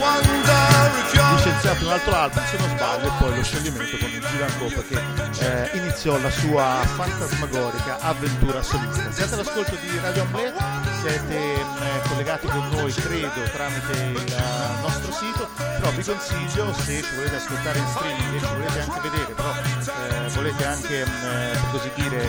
licenziato 1.36 1.84
un 1.84 1.92
altro 1.92 2.14
album 2.14 2.44
se 2.44 2.56
non 2.58 2.68
sbaglio 2.68 3.06
e 3.06 3.10
poi 3.18 3.36
lo 3.36 3.42
scioglimento 3.42 3.96
con 3.98 4.08
il 4.10 4.20
Gilan 4.20 4.58
Cope 4.58 4.84
che 4.86 5.00
eh, 5.40 5.76
iniziò 5.76 6.18
la 6.20 6.30
sua 6.30 6.81
fantasmagorica 6.82 7.98
avventura 8.00 8.62
solista. 8.62 9.10
Siete 9.10 9.34
all'ascolto 9.34 9.76
di 9.80 9.98
Radio 10.00 10.22
Amblè, 10.22 10.52
siete 11.00 11.34
eh, 11.34 12.08
collegati 12.08 12.46
con 12.46 12.68
noi 12.70 12.92
credo 12.92 13.42
tramite 13.52 13.92
il 13.92 14.16
uh, 14.16 14.80
nostro 14.80 15.12
sito, 15.12 15.48
però 15.56 15.90
vi 15.90 16.04
consiglio 16.04 16.72
se 16.74 17.02
ci 17.02 17.14
volete 17.14 17.36
ascoltare 17.36 17.78
in 17.78 17.86
streaming 17.88 18.34
e 18.34 18.38
ci 18.38 18.54
volete 18.54 18.80
anche 18.80 19.08
vedere, 19.08 19.32
però 19.32 19.52
eh, 19.52 20.28
volete 20.30 20.66
anche 20.66 21.00
eh, 21.02 21.06
per 21.06 21.70
così 21.70 21.90
dire 21.94 22.22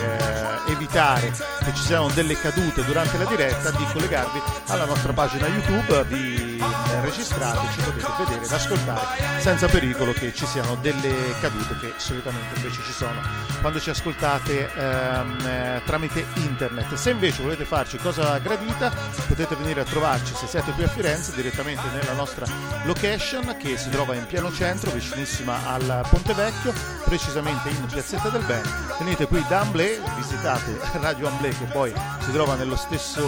eh, 0.66 0.72
evitare 0.72 1.30
che 1.30 1.74
ci 1.74 1.82
siano 1.82 2.08
delle 2.08 2.38
cadute 2.38 2.84
durante 2.84 3.18
la 3.18 3.24
diretta, 3.24 3.70
di 3.70 3.86
collegarvi 3.92 4.42
alla 4.66 4.84
nostra 4.84 5.12
pagina 5.12 5.46
YouTube, 5.46 6.53
vi 6.66 7.00
registrate, 7.00 7.66
ci 7.72 7.80
potete 7.80 8.12
vedere 8.18 8.44
ed 8.44 8.52
ascoltare 8.52 9.40
senza 9.40 9.66
pericolo 9.66 10.12
che 10.12 10.32
ci 10.34 10.46
siano 10.46 10.76
delle 10.76 11.34
cadute 11.40 11.76
che 11.80 11.92
solitamente 11.96 12.56
invece 12.56 12.82
ci 12.82 12.92
sono 12.92 13.20
quando 13.60 13.80
ci 13.80 13.90
ascoltate 13.90 14.70
ehm, 14.74 15.46
eh, 15.46 15.82
tramite 15.84 16.26
internet. 16.34 16.94
Se 16.94 17.10
invece 17.10 17.42
volete 17.42 17.64
farci 17.64 17.98
cosa 17.98 18.38
gradita 18.38 18.92
potete 19.26 19.54
venire 19.56 19.80
a 19.80 19.84
trovarci 19.84 20.34
se 20.34 20.46
siete 20.46 20.72
qui 20.72 20.84
a 20.84 20.88
Firenze 20.88 21.34
direttamente 21.34 21.82
nella 21.92 22.12
nostra 22.12 22.46
location 22.84 23.56
che 23.58 23.76
si 23.76 23.88
trova 23.90 24.14
in 24.14 24.26
pieno 24.26 24.52
centro 24.52 24.90
vicinissima 24.90 25.72
al 25.72 26.06
Ponte 26.08 26.34
Vecchio, 26.34 26.72
precisamente 27.04 27.68
in 27.68 27.86
Piazzetta 27.86 28.28
del 28.28 28.44
Bene. 28.44 28.68
Venite 28.98 29.26
qui 29.26 29.44
da 29.48 29.60
Amblè, 29.60 30.00
visitate 30.16 30.78
Radio 31.00 31.28
Amblè 31.28 31.48
che 31.50 31.64
poi 31.64 31.92
si 32.20 32.32
trova 32.32 32.54
nello 32.54 32.76
stesso, 32.76 33.22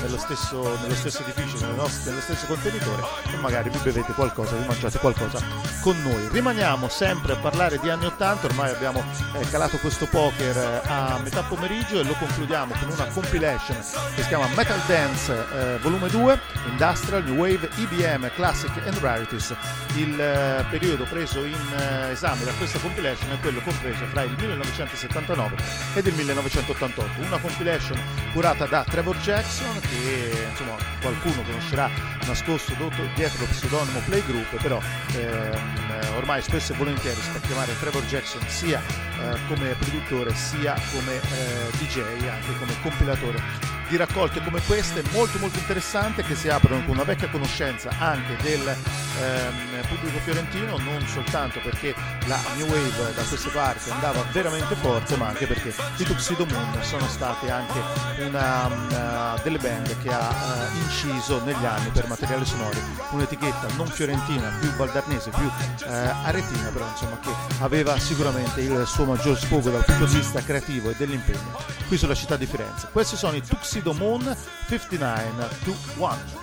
nello 0.00 0.18
stesso, 0.18 0.78
nello 0.82 0.94
stesso 0.94 1.22
edificio, 1.22 1.64
nello, 1.66 1.88
nello 2.12 2.20
stesso 2.20 2.46
contenitore 2.46 3.02
e 3.32 3.36
magari 3.38 3.70
vi 3.70 3.78
bevete 3.78 4.12
qualcosa, 4.12 4.54
vi 4.54 4.66
mangiate 4.66 4.98
qualcosa 4.98 5.40
con 5.80 6.00
noi. 6.02 6.28
Rimaniamo 6.30 6.88
sempre 6.88 7.32
a 7.32 7.36
parlare 7.36 7.78
di 7.78 7.88
anni 7.88 8.04
80, 8.04 8.46
ormai 8.46 8.70
abbiamo 8.70 9.02
eh, 9.34 9.48
calato 9.50 9.78
questo 9.78 10.06
poker 10.06 10.56
eh, 10.56 10.88
a 10.88 11.18
metà 11.22 11.42
pomeriggio 11.42 11.98
e 11.98 12.04
lo 12.04 12.12
concludiamo 12.12 12.74
con 12.78 12.90
una 12.90 13.06
compilation 13.06 13.76
che 14.14 14.22
si 14.22 14.28
chiama 14.28 14.46
Metal 14.54 14.80
Dance 14.86 15.32
eh, 15.32 15.78
Volume 15.78 16.08
2, 16.08 16.38
Industrial, 16.66 17.24
New 17.24 17.36
Wave, 17.36 17.68
IBM, 17.76 18.30
Classic 18.34 18.70
and 18.84 18.98
Rarities. 18.98 19.54
Il 19.96 20.20
eh, 20.20 20.64
periodo 20.70 21.04
preso 21.04 21.44
in 21.44 21.54
eh, 21.78 22.10
esame 22.10 22.44
da 22.44 22.52
questa 22.52 22.78
compilation 22.78 23.32
è 23.32 23.38
quello 23.40 23.60
compreso 23.60 24.04
fra 24.06 24.22
il 24.22 24.34
1979 24.38 25.56
ed 25.94 26.06
il 26.06 26.14
1988, 26.14 27.22
una 27.22 27.38
compilation 27.38 27.98
curata 28.32 28.66
da 28.66 28.84
Trevor 28.84 29.16
Jackson 29.18 29.80
che 29.80 30.46
insomma 30.50 30.76
qualcuno 31.00 31.42
conoscerà 31.42 31.90
nascosto 32.26 32.74
dietro 33.14 33.40
lo 33.40 33.46
pseudonimo 33.46 34.00
Playgroup, 34.06 34.60
però 34.60 34.80
ehm, 35.14 36.16
ormai 36.16 36.42
spesso 36.42 36.72
e 36.72 36.76
volentieri 36.76 37.20
si 37.20 37.30
può 37.30 37.40
chiamare 37.40 37.78
Trevor 37.78 38.04
Jackson 38.06 38.42
sia 38.48 38.80
eh, 39.22 39.38
come 39.48 39.74
produttore 39.78 40.34
sia 40.34 40.74
come 40.92 41.14
eh, 41.14 41.70
DJ, 41.78 42.00
anche 42.28 42.56
come 42.58 42.74
compilatore 42.82 43.70
di 43.92 43.98
raccolte 43.98 44.40
come 44.42 44.58
queste 44.62 45.02
molto 45.12 45.38
molto 45.38 45.58
interessante 45.58 46.22
che 46.22 46.34
si 46.34 46.48
aprono 46.48 46.82
con 46.86 46.94
una 46.94 47.04
vecchia 47.04 47.28
conoscenza 47.28 47.90
anche 47.98 48.36
del 48.42 48.66
ehm, 48.66 49.86
pubblico 49.86 50.18
fiorentino 50.20 50.78
non 50.78 51.06
soltanto 51.06 51.60
perché 51.62 51.94
la 52.26 52.38
New 52.56 52.66
Wave 52.68 53.12
da 53.14 53.22
queste 53.22 53.50
parti 53.50 53.90
andava 53.90 54.24
veramente 54.32 54.74
forte 54.76 55.14
ma 55.16 55.28
anche 55.28 55.46
perché 55.46 55.74
i 55.98 56.04
Tuxedo 56.04 56.46
Moon 56.46 56.82
sono 56.82 57.06
state 57.06 57.50
anche 57.50 57.78
una, 58.22 58.66
una 58.66 59.38
delle 59.42 59.58
band 59.58 59.94
che 60.00 60.10
ha 60.10 60.28
uh, 60.30 60.76
inciso 60.78 61.44
negli 61.44 61.64
anni 61.64 61.90
per 61.90 62.08
materiali 62.08 62.46
sonori. 62.46 62.78
Un'etichetta 63.10 63.66
non 63.76 63.88
fiorentina 63.88 64.56
più 64.58 64.70
valdarnese 64.70 65.30
più 65.30 65.44
uh, 65.44 65.90
aretina 66.24 66.70
però 66.70 66.88
insomma 66.88 67.18
che 67.20 67.30
aveva 67.60 67.98
sicuramente 67.98 68.62
il 68.62 68.84
suo 68.86 69.04
maggior 69.12 69.36
sfogo 69.36 69.68
dal 69.68 69.84
punto 69.84 70.06
di 70.06 70.14
vista 70.14 70.40
creativo 70.40 70.88
e 70.88 70.94
dell'impegno 70.96 71.58
qui 71.86 71.98
sulla 71.98 72.14
città 72.14 72.36
di 72.36 72.46
Firenze 72.46 72.88
questi 72.92 73.16
sono 73.16 73.36
i 73.36 73.42
Tuxedo 73.42 73.92
Moon 73.92 74.34
59 74.68 75.48
to 75.64 75.74
1. 75.96 76.42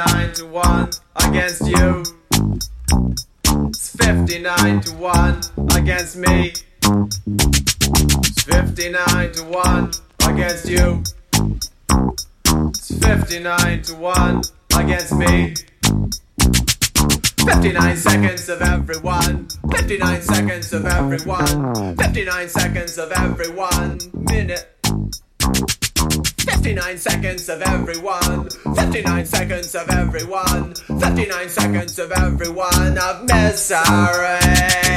Fifty-nine 0.00 0.32
to 0.32 0.46
one 0.46 0.90
against 1.16 1.66
you. 1.66 2.02
It's 3.68 3.96
59 3.96 4.80
to 4.80 4.92
1 4.92 5.40
against 5.76 6.16
me. 6.16 6.54
It's 6.86 8.42
59 8.44 9.32
to 9.32 9.44
1 9.44 9.90
against 10.26 10.68
you. 10.70 11.02
It's 12.68 12.98
59 13.04 13.82
to 13.82 13.94
1 13.94 14.42
against 14.78 15.12
me. 15.12 15.54
59 17.44 17.96
seconds 17.96 18.48
of 18.48 18.62
everyone. 18.62 19.48
59 19.70 20.22
seconds 20.22 20.72
of 20.72 20.86
everyone. 20.86 21.96
59 21.96 22.48
seconds 22.48 22.96
of 22.96 23.12
everyone. 23.12 23.98
Minute. 24.14 24.66
59 26.60 26.98
seconds 26.98 27.48
of 27.48 27.62
everyone. 27.62 28.50
59 28.76 29.24
seconds 29.24 29.74
of 29.74 29.88
everyone. 29.88 30.74
59 30.74 31.48
seconds 31.48 31.98
of 31.98 32.12
everyone 32.12 32.98
of 32.98 33.24
misery. 33.24 34.89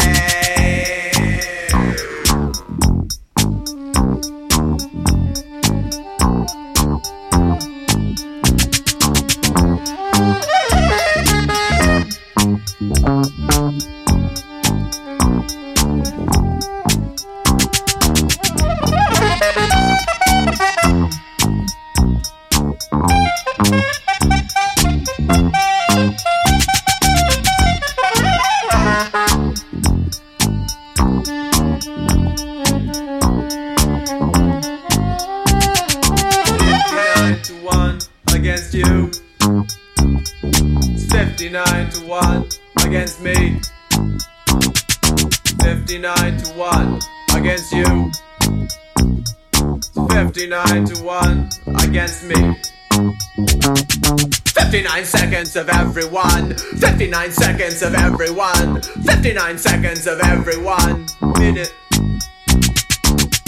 Seconds 57.74 57.96
of 57.96 57.96
everyone. 57.96 58.82
59 58.82 59.58
seconds 59.58 60.06
of 60.06 60.20
everyone. 60.20 61.06
Minute. 61.40 61.74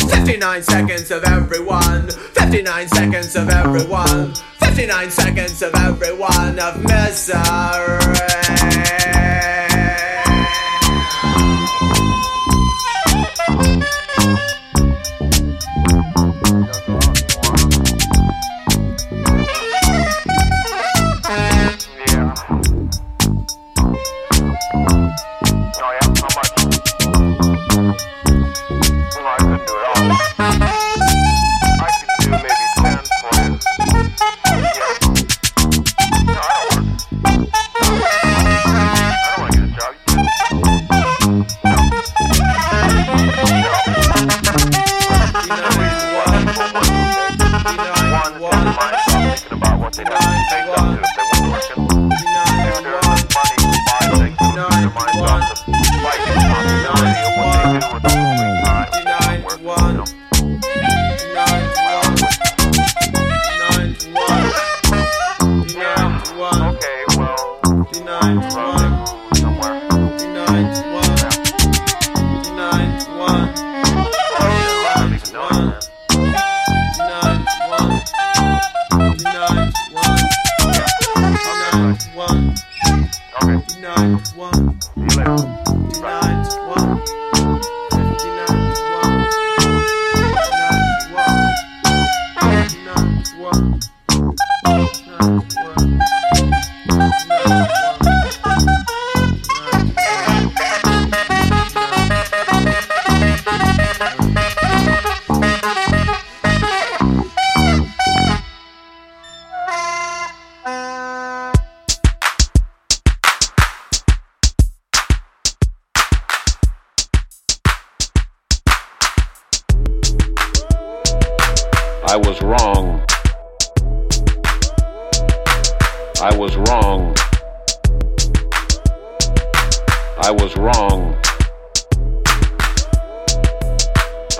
59 0.09 0.63
seconds 0.63 1.11
of 1.11 1.23
everyone. 1.25 2.09
59 2.09 2.87
seconds 2.87 3.35
of 3.35 3.49
everyone. 3.49 4.33
59 4.59 5.11
seconds 5.11 5.61
of 5.61 5.75
everyone 5.75 6.59
of 6.59 6.83
misery. 6.83 7.35
Uh, 7.37 7.74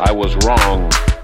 I 0.08 0.12
was 0.12 0.36
wrong. 0.46 1.15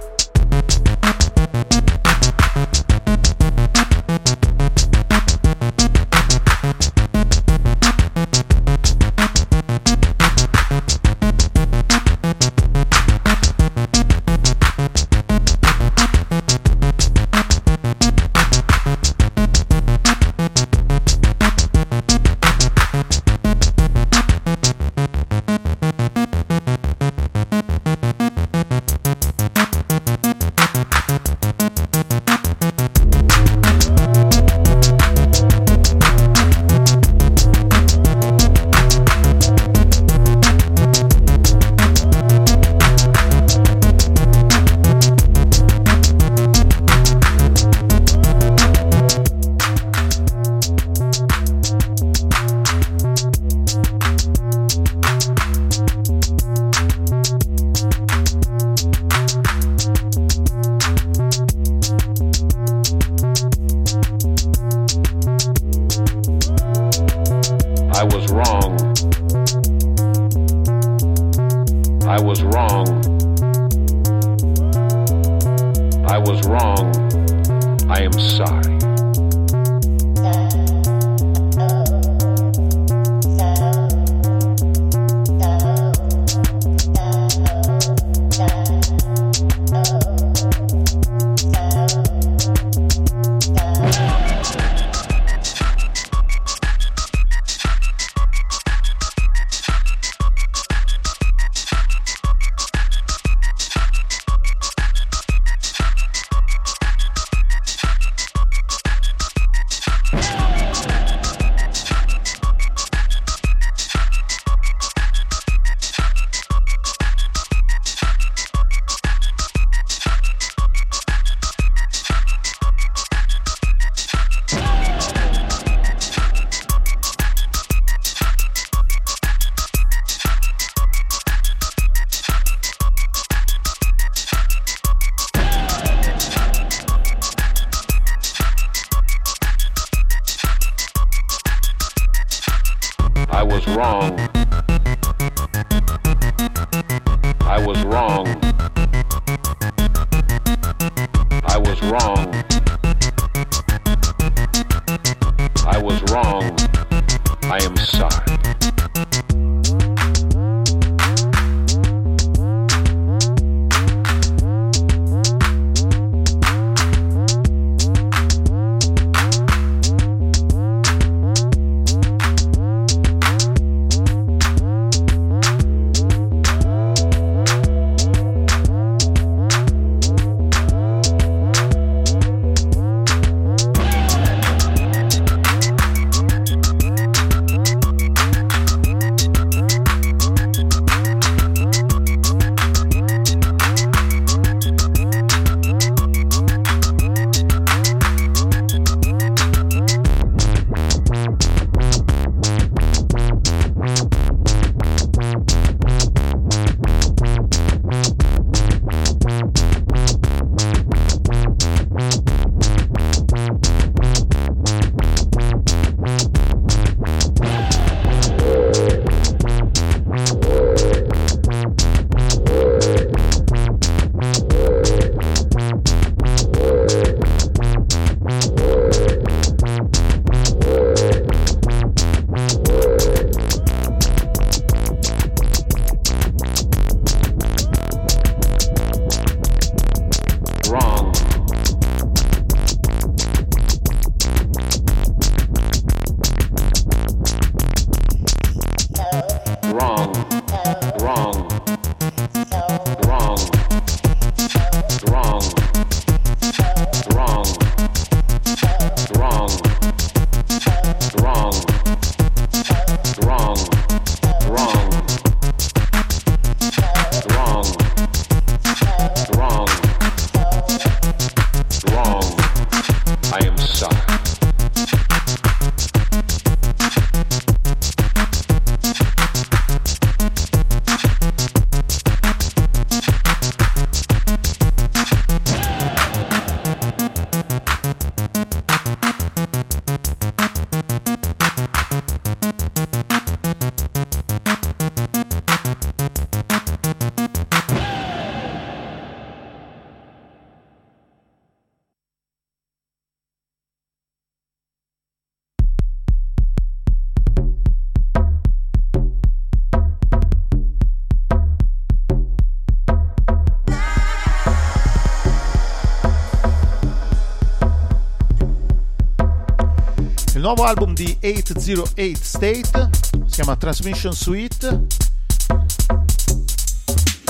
Nuovo 320.54 320.70
album 320.70 320.94
di 320.94 321.18
808 321.22 322.20
State 322.22 322.90
si 323.26 323.36
chiama 323.36 323.56
Transmission 323.56 324.12
Suite. 324.12 324.86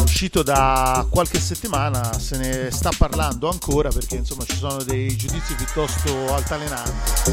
Uscito 0.01 0.41
da 0.41 1.05
qualche 1.07 1.39
settimana, 1.39 2.17
se 2.17 2.38
ne 2.38 2.72
sta 2.72 2.89
parlando 2.97 3.47
ancora 3.47 3.89
perché 3.89 4.15
insomma 4.15 4.43
ci 4.45 4.55
sono 4.55 4.82
dei 4.82 5.15
giudizi 5.15 5.53
piuttosto 5.53 6.34
altalenanti. 6.34 7.32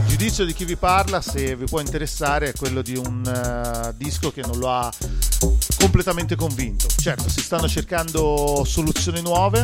Il 0.00 0.06
giudizio 0.08 0.44
di 0.44 0.52
chi 0.52 0.64
vi 0.64 0.74
parla, 0.74 1.20
se 1.20 1.54
vi 1.54 1.66
può 1.66 1.78
interessare, 1.78 2.48
è 2.48 2.52
quello 2.54 2.82
di 2.82 2.96
un 2.96 3.22
uh, 3.24 3.94
disco 3.96 4.32
che 4.32 4.40
non 4.40 4.58
lo 4.58 4.72
ha 4.72 4.92
completamente 5.78 6.34
convinto. 6.34 6.88
Certo, 6.88 7.28
si 7.28 7.42
stanno 7.42 7.68
cercando 7.68 8.64
soluzioni 8.66 9.22
nuove, 9.22 9.62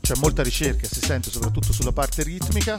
c'è 0.00 0.14
molta 0.20 0.44
ricerca, 0.44 0.86
si 0.86 1.00
sente 1.00 1.30
soprattutto 1.30 1.72
sulla 1.72 1.92
parte 1.92 2.22
ritmica, 2.22 2.76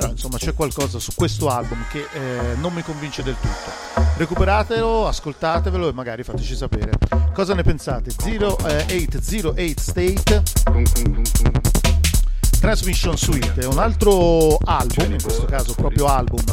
però 0.00 0.12
insomma 0.12 0.38
c'è 0.38 0.54
qualcosa 0.54 0.98
su 0.98 1.12
questo 1.14 1.48
album 1.48 1.84
che 1.90 2.06
eh, 2.12 2.54
non 2.56 2.72
mi 2.72 2.82
convince 2.82 3.22
del 3.22 3.36
tutto. 3.38 4.08
Recuperatelo, 4.16 5.06
ascoltatevelo 5.06 5.90
e 5.90 5.92
magari 5.92 6.22
fateci 6.22 6.56
sapere 6.56 6.92
cosa 7.34 7.52
ne 7.54 7.62
pensate. 7.62 8.10
0808 8.18 9.54
eh, 9.56 9.74
State 9.76 10.42
Transmission 12.60 13.16
Suite 13.16 13.60
è 13.60 13.66
un 13.66 13.78
altro 13.78 14.56
album, 14.64 15.12
in 15.12 15.22
questo 15.22 15.44
caso 15.44 15.74
proprio 15.74 16.06
album 16.06 16.44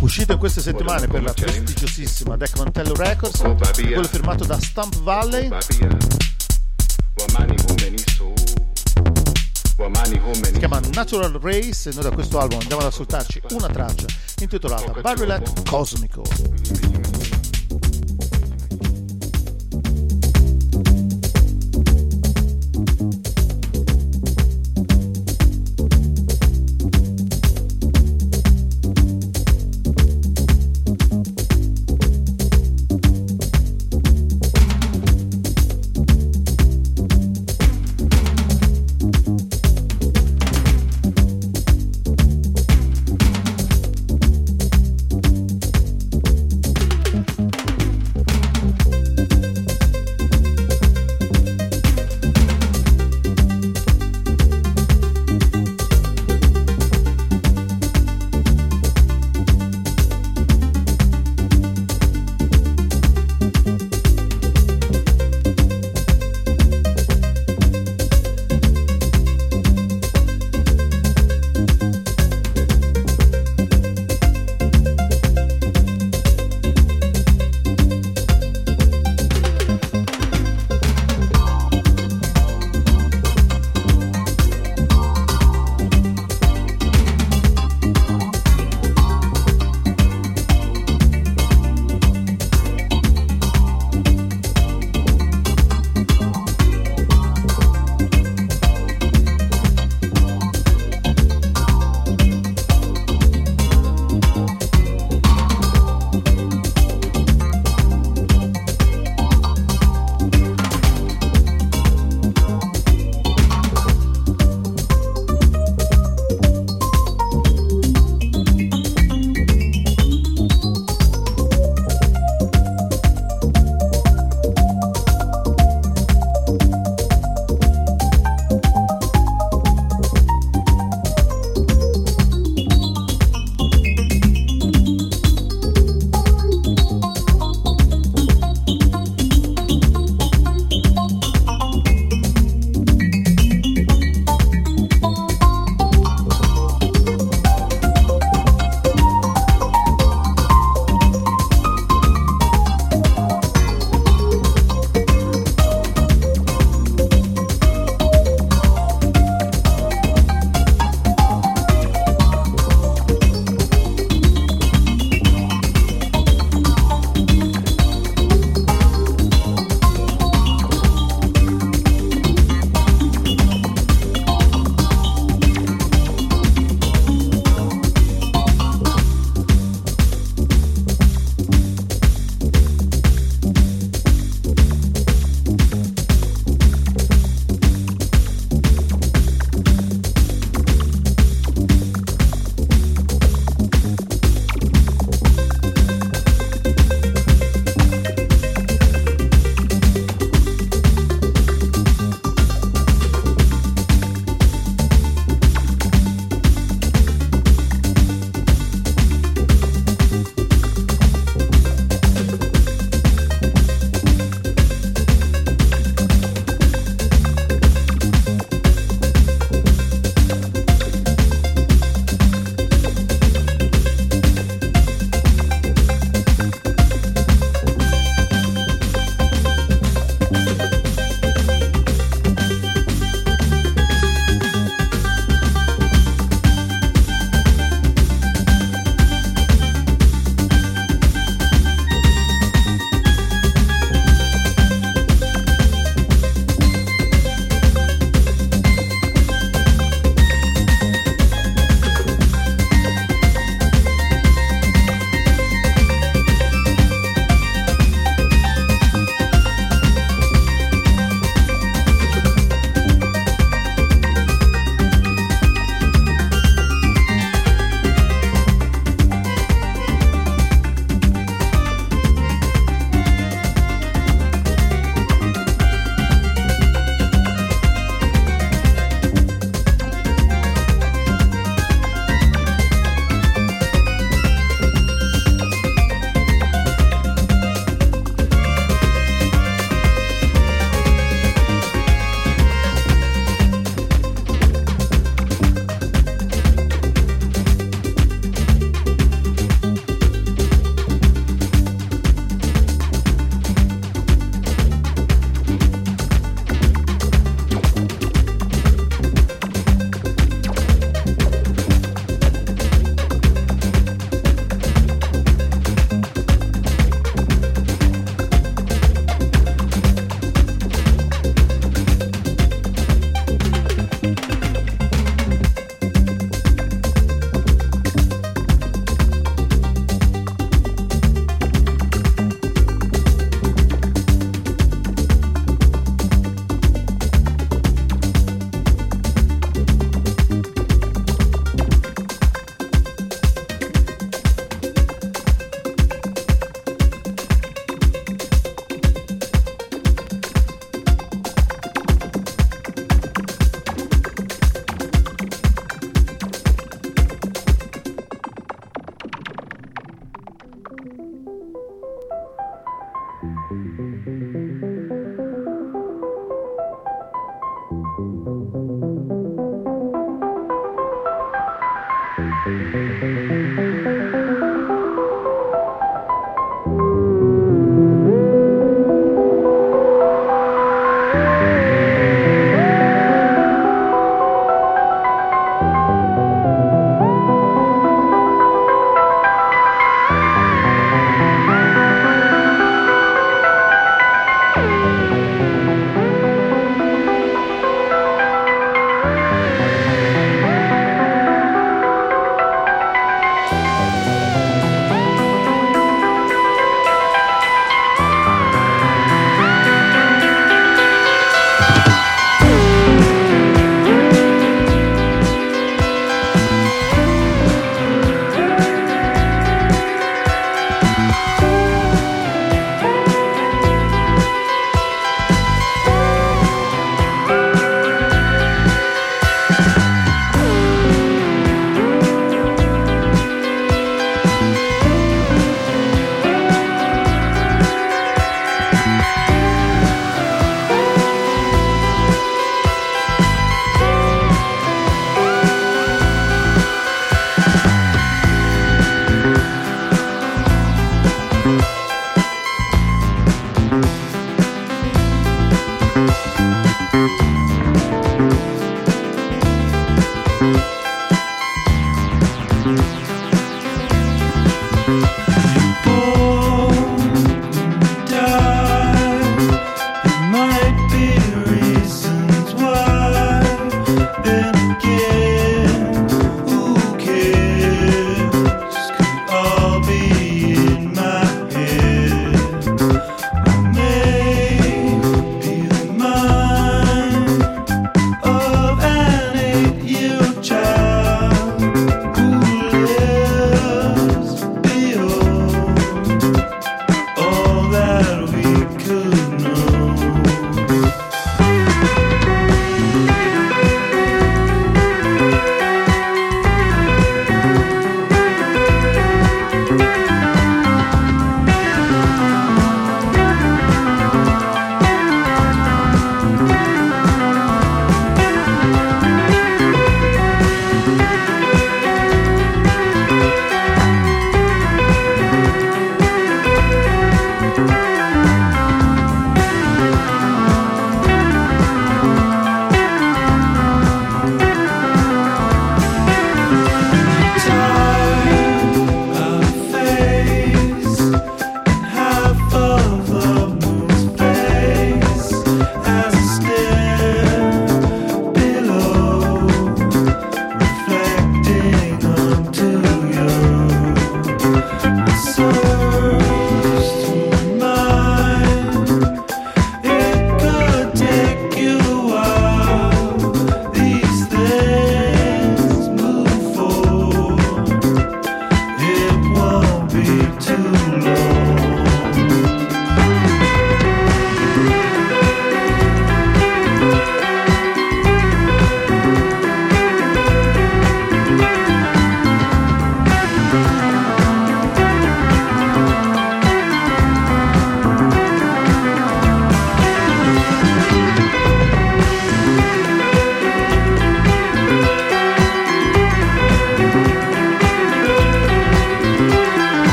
uscito 0.00 0.32
in 0.32 0.38
queste 0.38 0.60
settimane 0.60 1.06
per 1.06 1.22
la 1.22 1.32
prestigiosissima 1.32 2.36
Deck 2.36 2.58
Mantello 2.58 2.94
Records, 2.94 3.40
quello 3.40 4.04
firmato 4.04 4.44
da 4.44 4.58
Stump 4.60 5.00
Valley. 5.00 5.48
Natural 10.92 11.32
Race 11.40 11.88
e 11.88 11.94
noi 11.94 12.02
da 12.02 12.10
questo 12.10 12.38
album 12.38 12.60
andiamo 12.60 12.82
ad 12.82 12.88
ascoltarci 12.88 13.40
una 13.50 13.68
traccia 13.68 14.06
intitolata 14.40 15.00
Barrelet 15.00 15.68
Cosmico. 15.68 17.11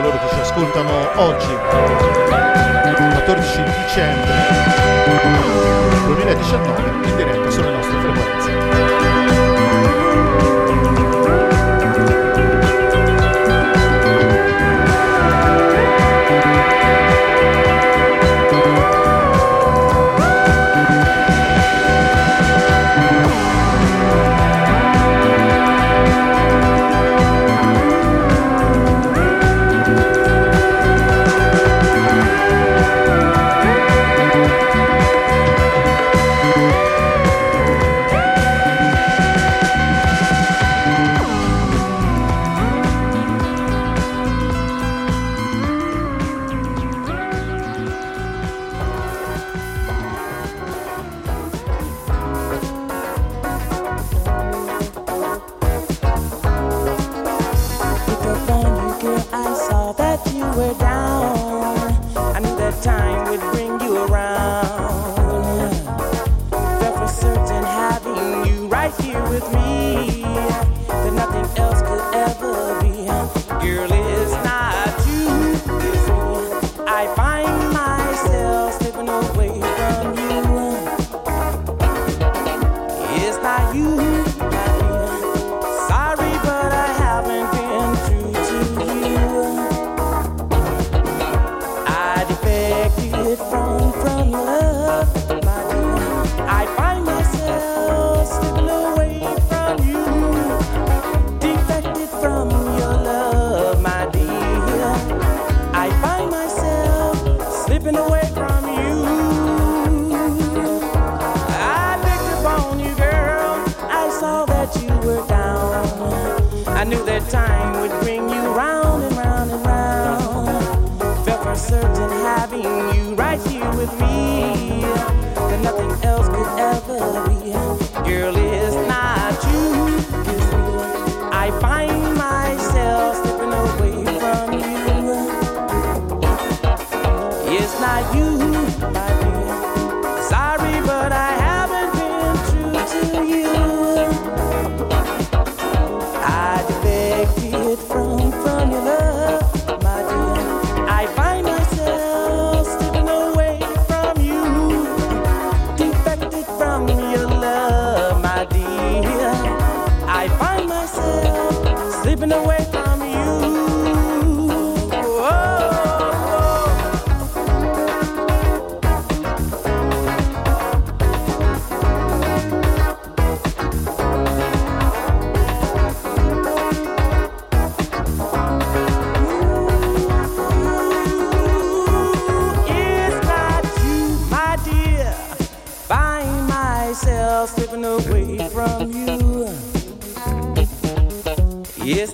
coloro 0.00 0.18
che 0.20 0.28
ci 0.32 0.40
ascoltano 0.40 1.10
oggi, 1.16 1.58
14 3.14 3.62
dicembre 3.84 4.32
2019, 6.06 7.08
in 7.08 7.16
diretta 7.16 7.50
sulle 7.50 7.70
nostre 7.70 7.98
frequenze. 7.98 8.77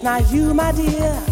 Now 0.05 0.19
you, 0.19 0.53
my 0.53 0.71
dear. 0.73 1.24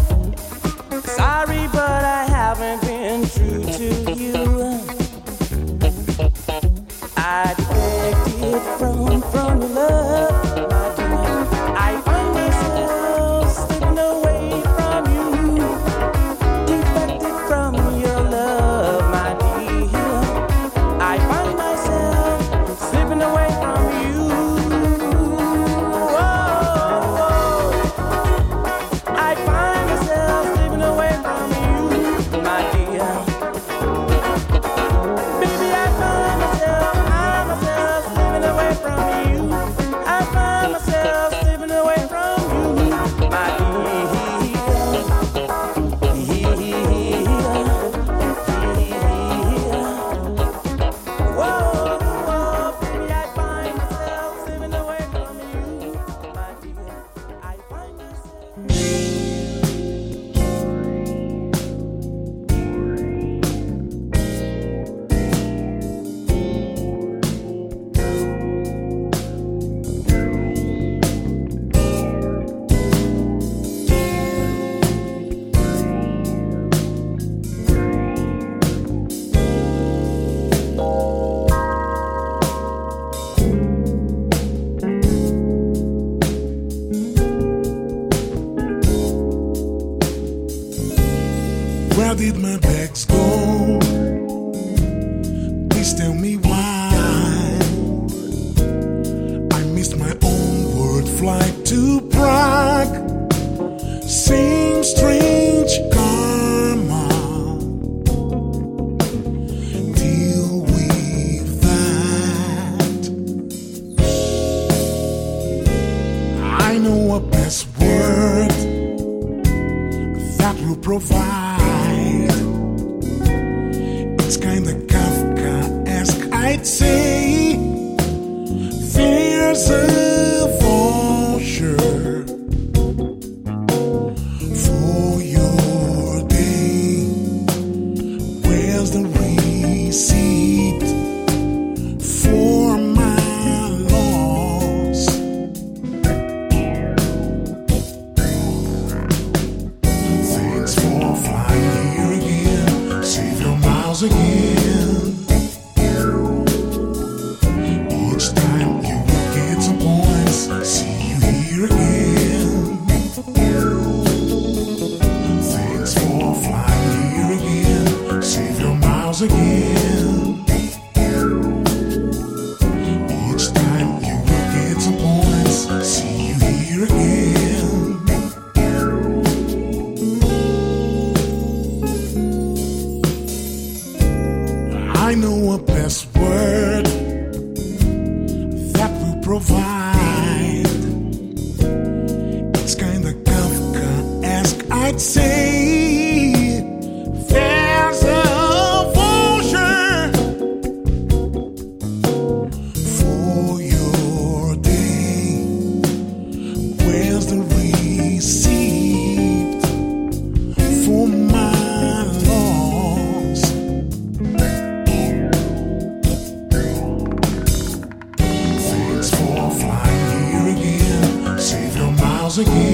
house. 222.41 222.72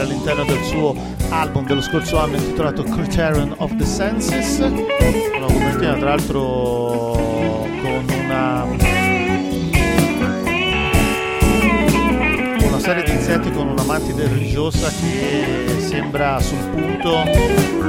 Trovare 0.00 0.02
all'interno 0.02 0.44
del 0.44 0.62
suo 0.64 0.94
album 1.30 1.66
dello 1.66 1.82
scorso 1.82 2.18
anno 2.18 2.36
intitolato 2.36 2.82
Criterion 2.82 3.54
of 3.58 3.76
the 3.76 3.84
Senses, 3.84 4.58
una 4.58 5.46
copertina 5.46 5.94
tra 5.94 6.08
l'altro 6.10 6.40
con 7.82 8.06
una, 8.08 8.64
una 12.66 12.78
serie 12.78 13.02
di 13.04 13.12
insetti 13.12 13.50
con 13.52 13.68
una 13.68 13.82
mantide 13.84 14.28
religiosa 14.28 14.88
che 14.88 15.80
sembra 15.80 16.40
sul 16.40 16.58
punto 16.70 17.24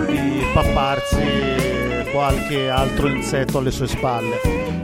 di 0.07 0.43
papparsi 0.53 1.51
qualche 2.11 2.69
altro 2.69 3.07
insetto 3.07 3.57
alle 3.59 3.71
sue 3.71 3.88
spalle. 3.88 4.39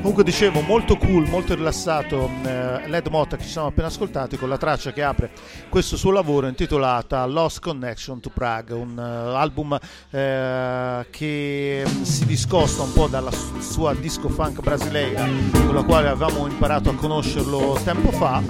Comunque 0.08 0.24
dicevo, 0.24 0.62
molto 0.62 0.96
cool, 0.96 1.28
molto 1.28 1.54
rilassato 1.54 2.30
eh, 2.44 2.88
Led 2.88 3.08
Motta 3.08 3.36
che 3.36 3.44
ci 3.44 3.50
siamo 3.50 3.68
appena 3.68 3.88
ascoltati 3.88 4.38
con 4.38 4.48
la 4.48 4.58
traccia 4.58 4.94
che 4.94 5.04
apre 5.04 5.32
questo 5.78 5.96
suo 5.96 6.10
lavoro 6.10 6.48
intitolata 6.48 7.24
Lost 7.28 7.60
Connection 7.60 8.20
to 8.20 8.32
Prague, 8.34 8.74
un 8.76 8.98
uh, 8.98 9.36
album 9.36 9.78
eh, 10.10 11.06
che 11.12 11.84
si 12.02 12.26
discosta 12.26 12.82
un 12.82 12.94
po' 12.94 13.06
dalla 13.06 13.30
sua 13.60 13.94
disco 13.94 14.28
funk 14.28 14.62
brasileira 14.62 15.24
con 15.52 15.76
la 15.76 15.84
quale 15.84 16.08
avevamo 16.08 16.48
imparato 16.48 16.90
a 16.90 16.96
conoscerlo 16.96 17.80
tempo 17.84 18.10
fa. 18.10 18.42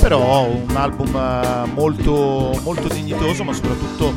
Però 0.00 0.46
un 0.46 0.76
album 0.76 1.16
eh, 1.16 1.66
molto, 1.74 2.56
molto 2.62 2.86
dignitoso 2.86 3.42
ma 3.42 3.52
soprattutto 3.52 4.14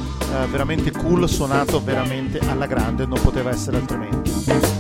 veramente 0.52 0.92
cool 0.92 1.28
suonato 1.28 1.84
veramente 1.84 2.38
alla 2.38 2.68
grande 2.68 3.08
non 3.08 3.20
poteva 3.20 3.50
essere 3.50 3.78
altrimenti 3.78 4.75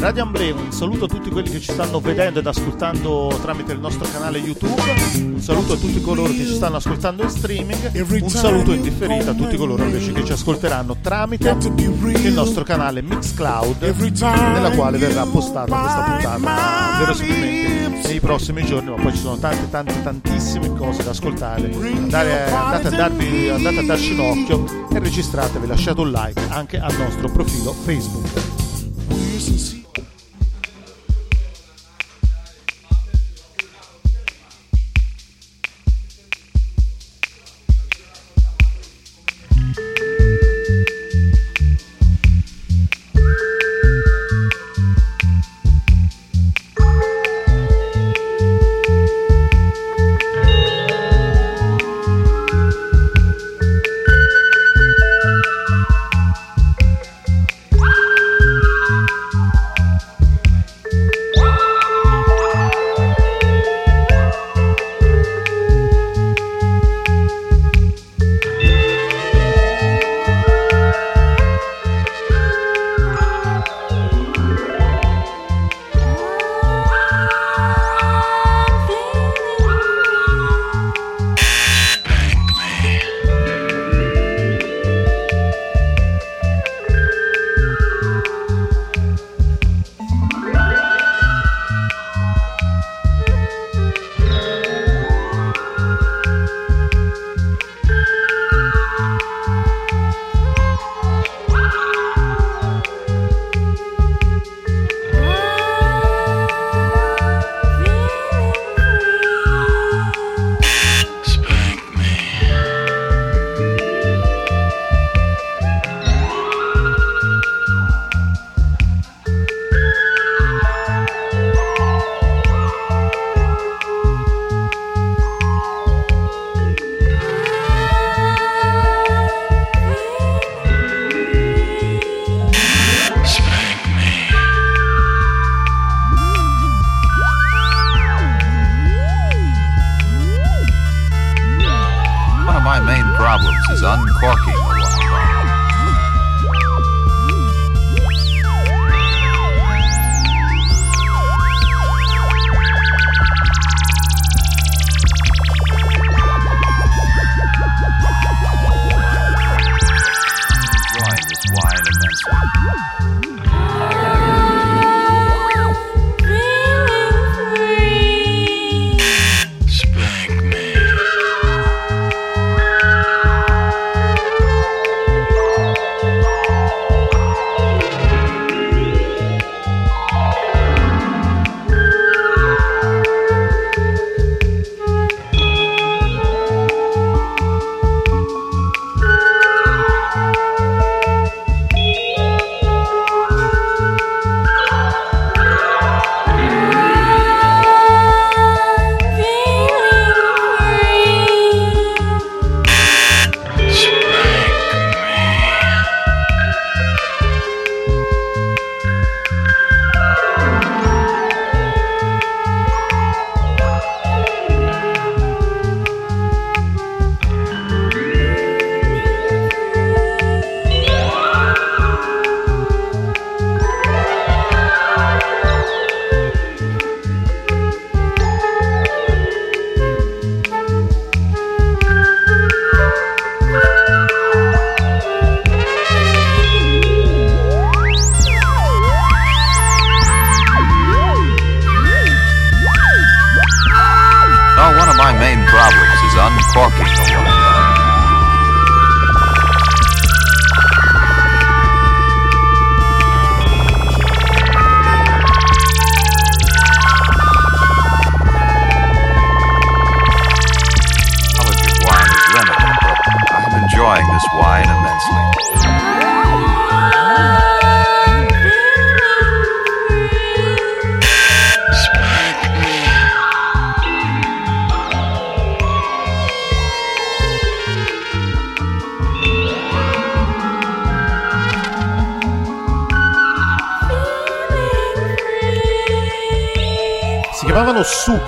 Radio 0.00 0.22
Amblè, 0.22 0.50
un 0.50 0.72
saluto 0.72 1.04
a 1.04 1.08
tutti 1.08 1.28
quelli 1.28 1.50
che 1.50 1.60
ci 1.60 1.72
stanno 1.72 2.00
vedendo 2.00 2.38
ed 2.38 2.46
ascoltando 2.46 3.38
tramite 3.42 3.72
il 3.72 3.80
nostro 3.80 4.08
canale 4.10 4.38
YouTube, 4.38 4.80
un 5.16 5.40
saluto 5.40 5.74
a 5.74 5.76
tutti 5.76 6.00
coloro 6.00 6.32
che 6.32 6.38
ci 6.46 6.54
stanno 6.54 6.76
ascoltando 6.76 7.22
in 7.22 7.28
streaming, 7.28 8.06
un 8.22 8.30
saluto 8.30 8.72
in 8.72 8.80
differita 8.80 9.32
a 9.32 9.34
tutti 9.34 9.58
coloro 9.58 9.84
invece 9.84 10.12
che 10.12 10.24
ci 10.24 10.32
ascolteranno 10.32 10.96
tramite 11.02 11.54
il 11.60 12.32
nostro 12.32 12.64
canale 12.64 13.02
Mixcloud, 13.02 13.82
nella 13.82 14.70
quale 14.70 14.96
verrà 14.96 15.26
postata 15.26 15.78
questa 15.78 16.02
puntata 16.02 16.98
verosimilmente 16.98 18.08
nei 18.08 18.20
prossimi 18.20 18.64
giorni, 18.64 18.88
ma 18.88 18.96
poi 18.96 19.12
ci 19.12 19.18
sono 19.18 19.36
tante 19.36 19.68
tante 19.68 20.02
tantissime 20.02 20.74
cose 20.76 21.02
da 21.04 21.10
ascoltare. 21.10 21.70
Andare, 21.74 22.50
andate, 22.50 22.88
a 22.88 22.90
darvi, 22.90 23.50
andate 23.50 23.78
a 23.80 23.82
darci 23.82 24.12
un 24.14 24.20
occhio 24.20 24.88
e 24.90 24.98
registratevi, 24.98 25.66
lasciate 25.66 26.00
un 26.00 26.10
like 26.10 26.40
anche 26.48 26.78
al 26.78 26.96
nostro 26.96 27.30
profilo 27.30 27.72
Facebook. 27.72 28.58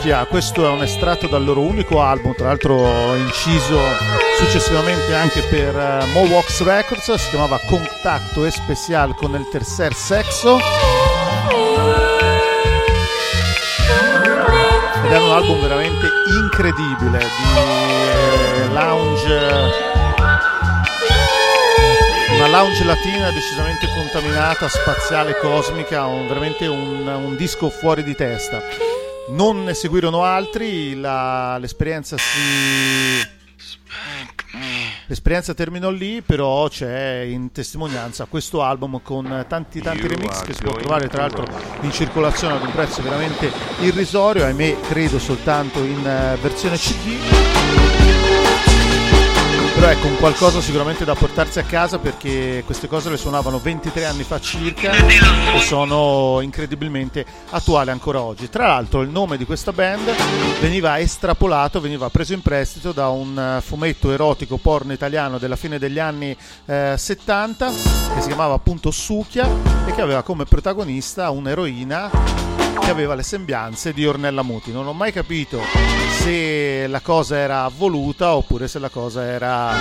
Sukia, 0.03 0.27
questo 0.27 0.67
è 0.67 0.69
un 0.69 0.83
estratto 0.83 1.29
dal 1.29 1.45
loro 1.45 1.61
unico 1.61 2.03
album, 2.03 2.35
tra 2.35 2.49
l'altro 2.49 3.15
inciso 3.15 3.79
successivamente 4.37 5.15
anche 5.15 5.43
per 5.43 5.77
eh, 5.77 6.07
Mowox 6.07 6.65
Records, 6.65 7.15
si 7.15 7.29
chiamava 7.31 7.61
Contacto 7.65 8.45
Especial 8.45 9.15
con 9.15 9.33
il 9.37 9.49
tercer 9.49 9.95
sexo. 9.95 10.59
Ed 15.05 15.13
era 15.13 15.23
un 15.23 15.31
album 15.31 15.61
veramente 15.61 16.09
incredibile 16.37 17.19
di 17.19 17.59
eh, 17.61 18.73
lounge 18.73 19.91
una 22.35 22.49
lounge 22.49 22.83
latina 22.83 23.31
decisamente 23.31 23.87
contaminata, 23.95 24.69
spaziale, 24.69 25.37
cosmica, 25.39 26.07
un- 26.07 26.27
veramente 26.27 26.67
un, 26.67 27.07
un 27.07 27.37
disco 27.37 27.71
fuori 27.71 28.03
di 28.03 28.17
testa. 28.17 28.61
Non 29.33 29.65
ne 29.65 29.73
seguirono 29.73 30.25
altri, 30.25 30.95
la- 30.95 31.57
l'esperienza 31.59 32.17
si... 32.19 33.41
L'esperienza 35.07 35.55
terminò 35.55 35.89
lì, 35.91 36.21
però 36.21 36.69
c'è 36.69 37.21
in 37.21 37.51
testimonianza 37.51 38.27
questo 38.27 38.63
album 38.63 39.01
con 39.03 39.45
tanti 39.49 39.81
tanti 39.81 40.07
remix 40.07 40.43
che 40.43 40.53
si 40.53 40.63
può 40.63 40.73
trovare 40.73 41.09
tra 41.09 41.23
l'altro 41.23 41.47
in 41.81 41.91
circolazione 41.91 42.57
ad 42.57 42.63
un 42.63 42.73
prezzo 42.73 43.03
veramente 43.03 43.51
irrisorio, 43.81 44.45
ahimè 44.45 44.81
credo 44.81 45.19
soltanto 45.19 45.83
in 45.83 46.07
eh, 46.07 46.37
versione 46.41 46.77
CD. 46.77 48.22
Però 49.83 49.95
ecco, 49.95 50.07
un 50.07 50.17
qualcosa 50.17 50.61
sicuramente 50.61 51.05
da 51.05 51.17
portarsi 51.17 51.59
a 51.59 51.65
casa 51.65 51.99
perché 51.99 52.63
queste 52.65 52.87
cose 52.87 53.11
le 53.11 53.17
suonavano 53.17 53.59
23 53.59 54.05
anni 54.05 54.23
fa 54.23 54.39
circa 54.39 54.93
e 54.93 55.59
sono 55.59 56.39
incredibilmente 56.41 57.27
attuali 57.51 57.91
ancora 57.91 58.23
oggi. 58.23 58.49
Tra 58.49 58.69
l'altro 58.69 59.01
il 59.01 59.09
nome 59.09 59.37
di 59.37 59.45
questa 59.45 59.73
band 59.73 60.09
veniva 60.61 61.01
estrapolato, 61.01 61.81
veniva 61.81 62.09
preso 62.11 62.33
in 62.33 62.43
prestito 62.43 62.93
da 62.93 63.09
un 63.09 63.37
eh, 63.37 63.61
fumetto 63.61 64.13
erotico 64.13 64.57
porno 64.57 64.93
italiano 64.93 65.39
della 65.39 65.57
fine 65.57 65.81
degli 65.81 65.99
anni 65.99 66.37
eh, 66.67 66.95
70 66.97 67.73
che 68.15 68.21
si 68.21 68.29
chiamava 68.29 68.55
appunto 68.55 68.93
Succhia 68.93 69.49
e 69.85 69.93
che 69.93 70.01
aveva 70.01 70.23
come 70.23 70.45
protagonista 70.45 71.29
un'eroina 71.31 72.52
che 72.81 72.91
aveva 72.91 73.15
le 73.15 73.23
sembianze 73.23 73.93
di 73.93 74.07
Ornella 74.07 74.43
Muti. 74.43 74.73
Non 74.73 74.87
ho 74.87 74.93
mai 74.93 75.13
capito 75.13 75.61
se 76.21 76.87
la 76.87 77.01
cosa 77.01 77.37
era 77.37 77.71
voluta 77.75 78.35
oppure 78.35 78.69
se 78.69 78.79
la 78.79 78.89
cosa 78.89 79.25
era 79.25 79.73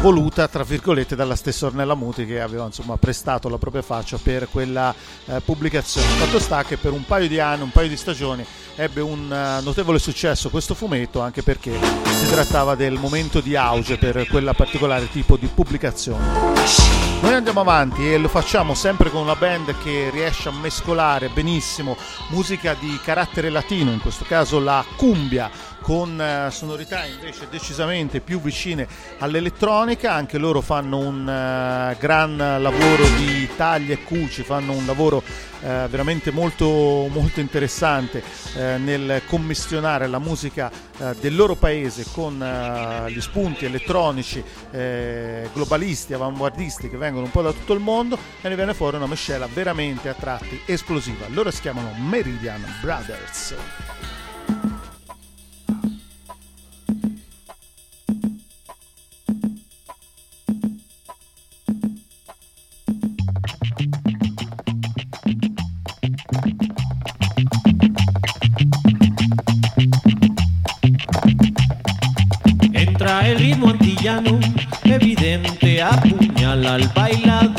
voluta 0.00 0.46
tra 0.46 0.62
virgolette 0.62 1.16
dalla 1.16 1.34
stessa 1.34 1.66
Ornella 1.66 1.94
Muti 1.94 2.24
che 2.24 2.40
aveva 2.40 2.64
insomma 2.64 2.96
prestato 2.96 3.48
la 3.48 3.58
propria 3.58 3.82
faccia 3.82 4.18
per 4.22 4.48
quella 4.50 4.94
eh, 5.26 5.40
pubblicazione. 5.40 6.06
Fatto 6.06 6.38
sta 6.38 6.64
che 6.64 6.76
per 6.76 6.92
un 6.92 7.04
paio 7.04 7.28
di 7.28 7.40
anni, 7.40 7.62
un 7.62 7.72
paio 7.72 7.88
di 7.88 7.96
stagioni 7.96 8.44
ebbe 8.76 9.00
un 9.00 9.32
eh, 9.32 9.60
notevole 9.62 9.98
successo 9.98 10.50
questo 10.50 10.74
fumetto 10.74 11.20
anche 11.20 11.42
perché 11.42 11.72
si 11.72 12.30
trattava 12.30 12.74
del 12.74 12.94
momento 12.94 13.40
di 13.40 13.56
auge 13.56 13.98
per 13.98 14.26
quella 14.28 14.54
particolare 14.54 15.10
tipo 15.10 15.36
di 15.36 15.46
pubblicazione. 15.46 16.97
Noi 17.20 17.34
andiamo 17.34 17.60
avanti 17.60 18.12
e 18.12 18.16
lo 18.16 18.28
facciamo 18.28 18.74
sempre 18.74 19.10
con 19.10 19.22
una 19.22 19.34
band 19.34 19.76
che 19.82 20.08
riesce 20.10 20.48
a 20.48 20.52
mescolare 20.52 21.28
benissimo 21.28 21.96
musica 22.28 22.74
di 22.78 22.96
carattere 23.02 23.50
latino, 23.50 23.90
in 23.90 24.00
questo 24.00 24.24
caso 24.24 24.60
la 24.60 24.84
cumbia, 24.96 25.50
con 25.82 26.20
eh, 26.20 26.48
sonorità 26.50 27.04
invece 27.06 27.48
decisamente 27.50 28.20
più 28.20 28.40
vicine 28.40 28.86
all'elettronica, 29.18 30.12
anche 30.12 30.38
loro 30.38 30.60
fanno 30.60 30.98
un 30.98 31.28
eh, 31.28 31.96
gran 31.98 32.36
lavoro 32.36 33.04
di 33.16 33.48
tagli 33.56 33.90
e 33.90 34.04
cuci, 34.04 34.44
fanno 34.44 34.72
un 34.72 34.86
lavoro 34.86 35.22
eh, 35.60 35.86
veramente 35.88 36.30
molto, 36.30 37.08
molto 37.10 37.40
interessante 37.40 38.22
eh, 38.54 38.78
nel 38.78 39.22
commissionare 39.26 40.06
la 40.06 40.18
musica 40.18 40.70
eh, 40.98 41.14
del 41.20 41.34
loro 41.34 41.54
paese 41.54 42.04
con 42.12 42.42
eh, 42.42 43.10
gli 43.10 43.20
spunti 43.20 43.64
elettronici 43.64 44.42
eh, 44.70 45.48
globalisti, 45.52 46.14
avanguardisti 46.14 46.88
che 46.88 46.96
vengono 46.96 47.24
un 47.24 47.30
po' 47.30 47.42
da 47.42 47.52
tutto 47.52 47.72
il 47.72 47.80
mondo 47.80 48.18
e 48.40 48.48
ne 48.48 48.56
viene 48.56 48.74
fuori 48.74 48.96
una 48.96 49.06
miscela 49.06 49.46
veramente 49.52 50.08
a 50.08 50.14
tratti 50.14 50.60
esplosiva. 50.64 51.26
Loro 51.28 51.50
si 51.50 51.60
chiamano 51.60 51.92
Meridian 51.98 52.62
Brothers. 52.80 53.97
Al 76.78 76.88
bailador. 76.94 77.57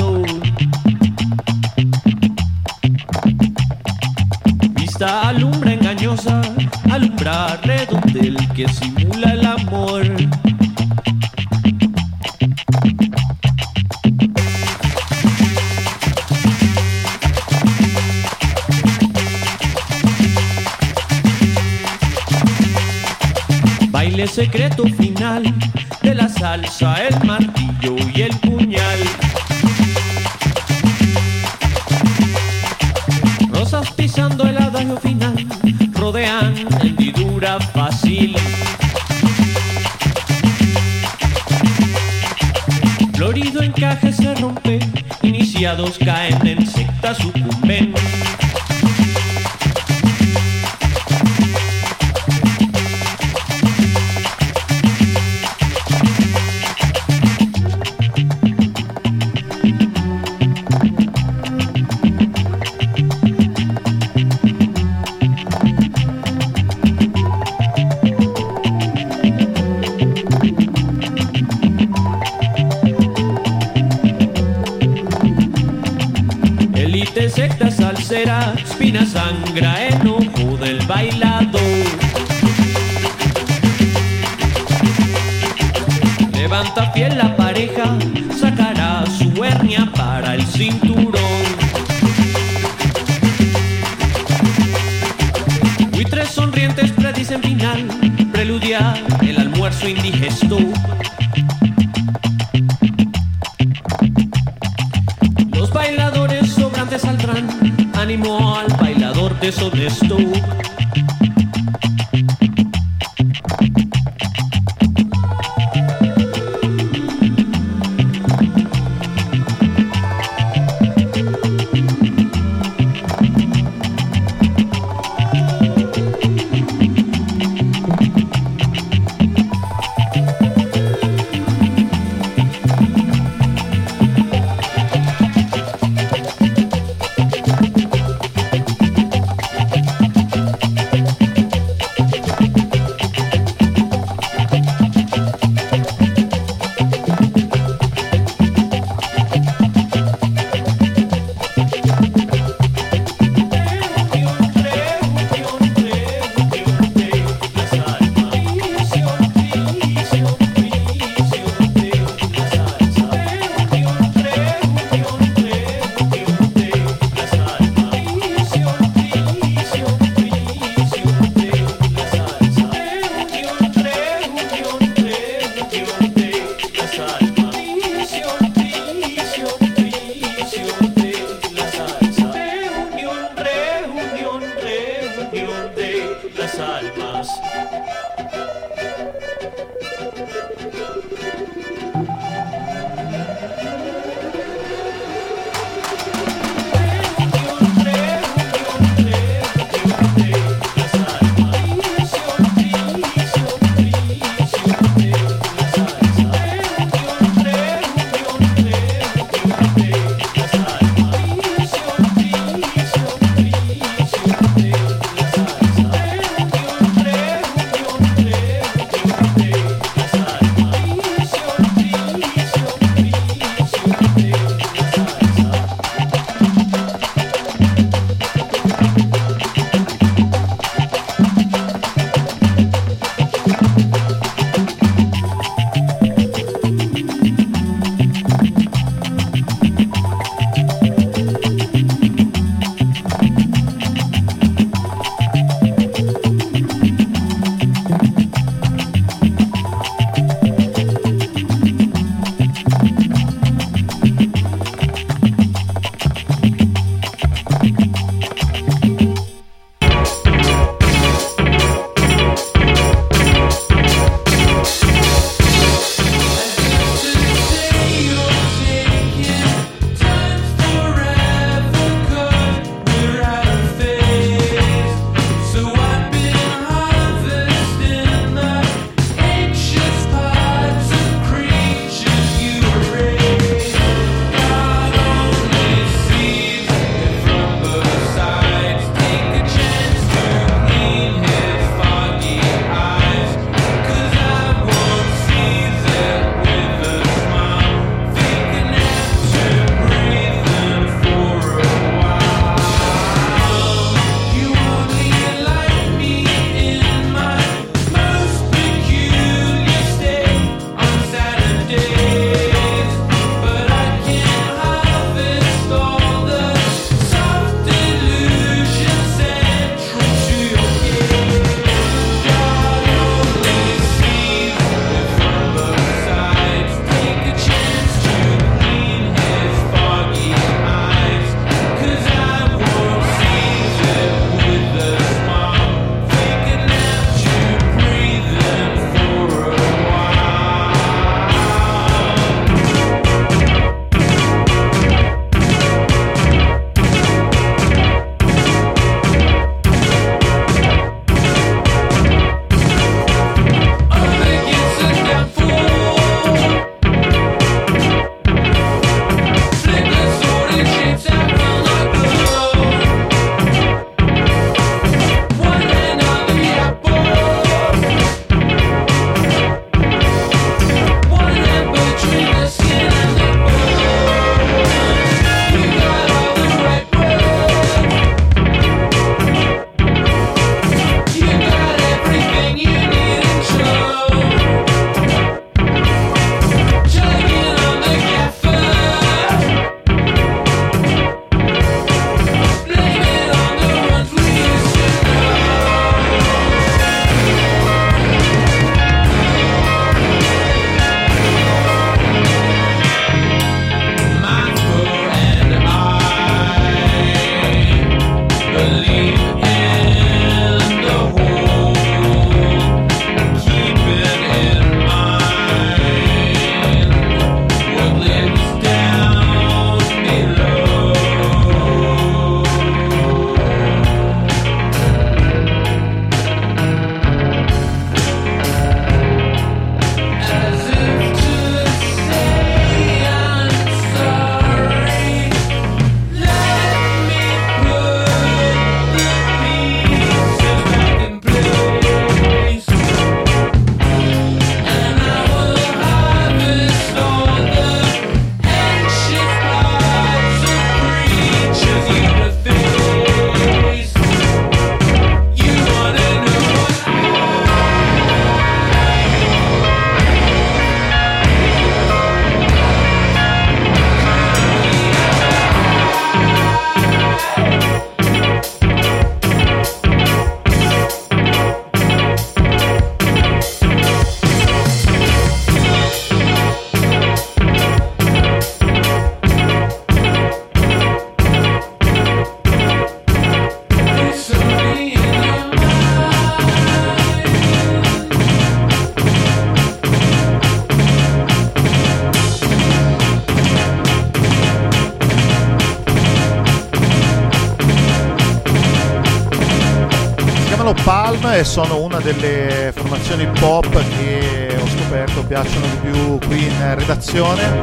E 501.32 501.44
sono 501.46 501.80
una 501.82 502.00
delle 502.00 502.74
formazioni 502.76 503.26
pop 503.40 503.70
che 503.70 504.58
ho 504.60 504.68
scoperto 504.68 505.24
piacciono 505.26 505.68
di 505.68 505.90
più 505.90 506.28
qui 506.28 506.44
in 506.44 506.76
redazione. 506.76 507.62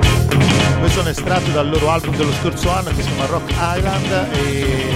Questo 0.79 1.01
è 1.01 1.03
un 1.03 1.09
estratto 1.09 1.51
dal 1.51 1.69
loro 1.69 1.91
album 1.91 2.17
dello 2.17 2.33
scorso 2.33 2.71
anno 2.71 2.91
che 2.91 3.03
si 3.03 3.09
chiama 3.09 3.27
Rock 3.27 3.51
Island 3.51 4.35
e 4.35 4.95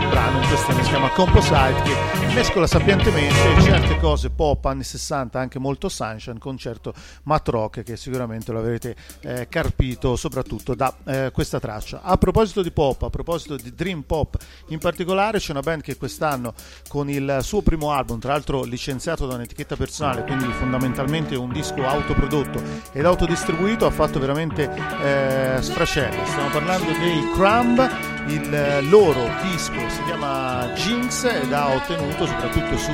il 0.00 0.08
brano 0.10 0.42
in 0.42 0.48
questione 0.48 0.82
si 0.82 0.88
chiama 0.90 1.08
Composite 1.10 1.82
che 1.84 2.12
mescola 2.34 2.66
sapientemente 2.66 3.60
certe 3.60 3.98
cose 3.98 4.30
pop 4.30 4.64
anni 4.64 4.84
60, 4.84 5.38
anche 5.38 5.58
molto 5.58 5.88
sunshine, 5.88 6.38
con 6.38 6.56
certo 6.56 6.94
mat 7.24 7.46
rock 7.48 7.82
che 7.82 7.96
sicuramente 7.96 8.52
lo 8.52 8.58
avrete 8.58 8.96
eh, 9.20 9.48
carpito 9.48 10.16
soprattutto 10.16 10.74
da 10.74 10.94
eh, 11.04 11.30
questa 11.32 11.60
traccia. 11.60 12.00
A 12.02 12.16
proposito 12.16 12.62
di 12.62 12.70
pop, 12.70 13.02
a 13.02 13.10
proposito 13.10 13.56
di 13.56 13.74
dream 13.74 14.02
pop 14.02 14.36
in 14.68 14.78
particolare, 14.78 15.38
c'è 15.38 15.50
una 15.50 15.60
band 15.60 15.82
che 15.82 15.96
quest'anno 15.96 16.54
con 16.92 17.08
il 17.08 17.38
suo 17.40 17.62
primo 17.62 17.90
album, 17.90 18.18
tra 18.18 18.32
l'altro 18.32 18.64
licenziato 18.64 19.26
da 19.26 19.36
un'etichetta 19.36 19.76
personale, 19.76 20.24
quindi 20.24 20.44
fondamentalmente 20.44 21.34
un 21.36 21.50
disco 21.50 21.86
autoprodotto 21.86 22.62
ed 22.92 23.06
autodistribuito, 23.06 23.86
ha 23.86 23.90
fatto 23.90 24.18
veramente 24.18 24.70
eh, 25.02 25.56
sfracella. 25.62 26.22
Stiamo 26.26 26.50
parlando 26.50 26.92
dei 26.98 27.30
Crumb, 27.32 27.88
il 28.26 28.88
loro 28.90 29.26
disco 29.50 29.88
si 29.88 30.02
chiama 30.04 30.66
Jinx 30.74 31.24
ed 31.24 31.50
ha 31.54 31.74
ottenuto 31.74 32.26
soprattutto 32.26 32.76
su 32.76 32.90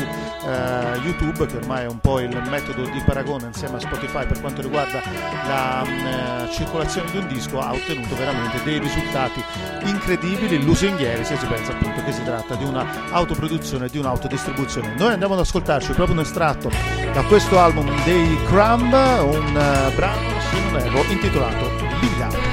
eh, 0.49 0.99
YouTube 1.03 1.47
che 1.47 1.57
ormai 1.57 1.85
è 1.85 1.87
un 1.87 1.99
po' 1.99 2.21
il 2.21 2.35
metodo 2.49 2.83
di 2.85 3.03
paragone 3.05 3.47
insieme 3.47 3.77
a 3.77 3.81
Spotify 3.81 4.27
per 4.27 4.41
quanto 4.41 4.63
riguarda 4.63 5.03
la 5.47 5.83
eh, 5.83 6.51
circolazione 6.51 7.11
di 7.11 7.19
un 7.19 7.29
disco 7.29 7.61
ha 7.61 7.73
ottenuto 7.73 8.17
veramente 8.17 8.63
dei 8.65 8.79
risultati 8.79 9.43
incredibili. 9.85 10.63
Lusinghieri 10.63 11.25
se 11.25 11.37
si 11.37 11.47
pensa 11.47 11.73
appunto 11.73 12.03
che 12.03 12.13
si 12.13 12.23
tratta 12.25 12.55
di 12.55 12.65
una 12.65 12.87
autoproduzione 13.11 13.89
di 13.89 13.99
un'autodistribuzione. 13.99 14.95
Noi 14.97 15.13
andiamo 15.13 15.35
ad 15.35 15.41
ascoltarci 15.41 15.93
proprio 15.93 16.17
un 16.17 16.23
estratto 16.23 16.71
da 17.13 17.23
questo 17.25 17.59
album 17.59 17.91
dei 18.05 18.37
Crumb 18.47 18.93
un 18.93 19.47
uh, 19.47 19.95
brano 19.95 20.41
se 20.51 20.61
non 20.61 20.81
erro 20.81 21.03
intitolato 21.11 21.71
Villa 22.01 22.48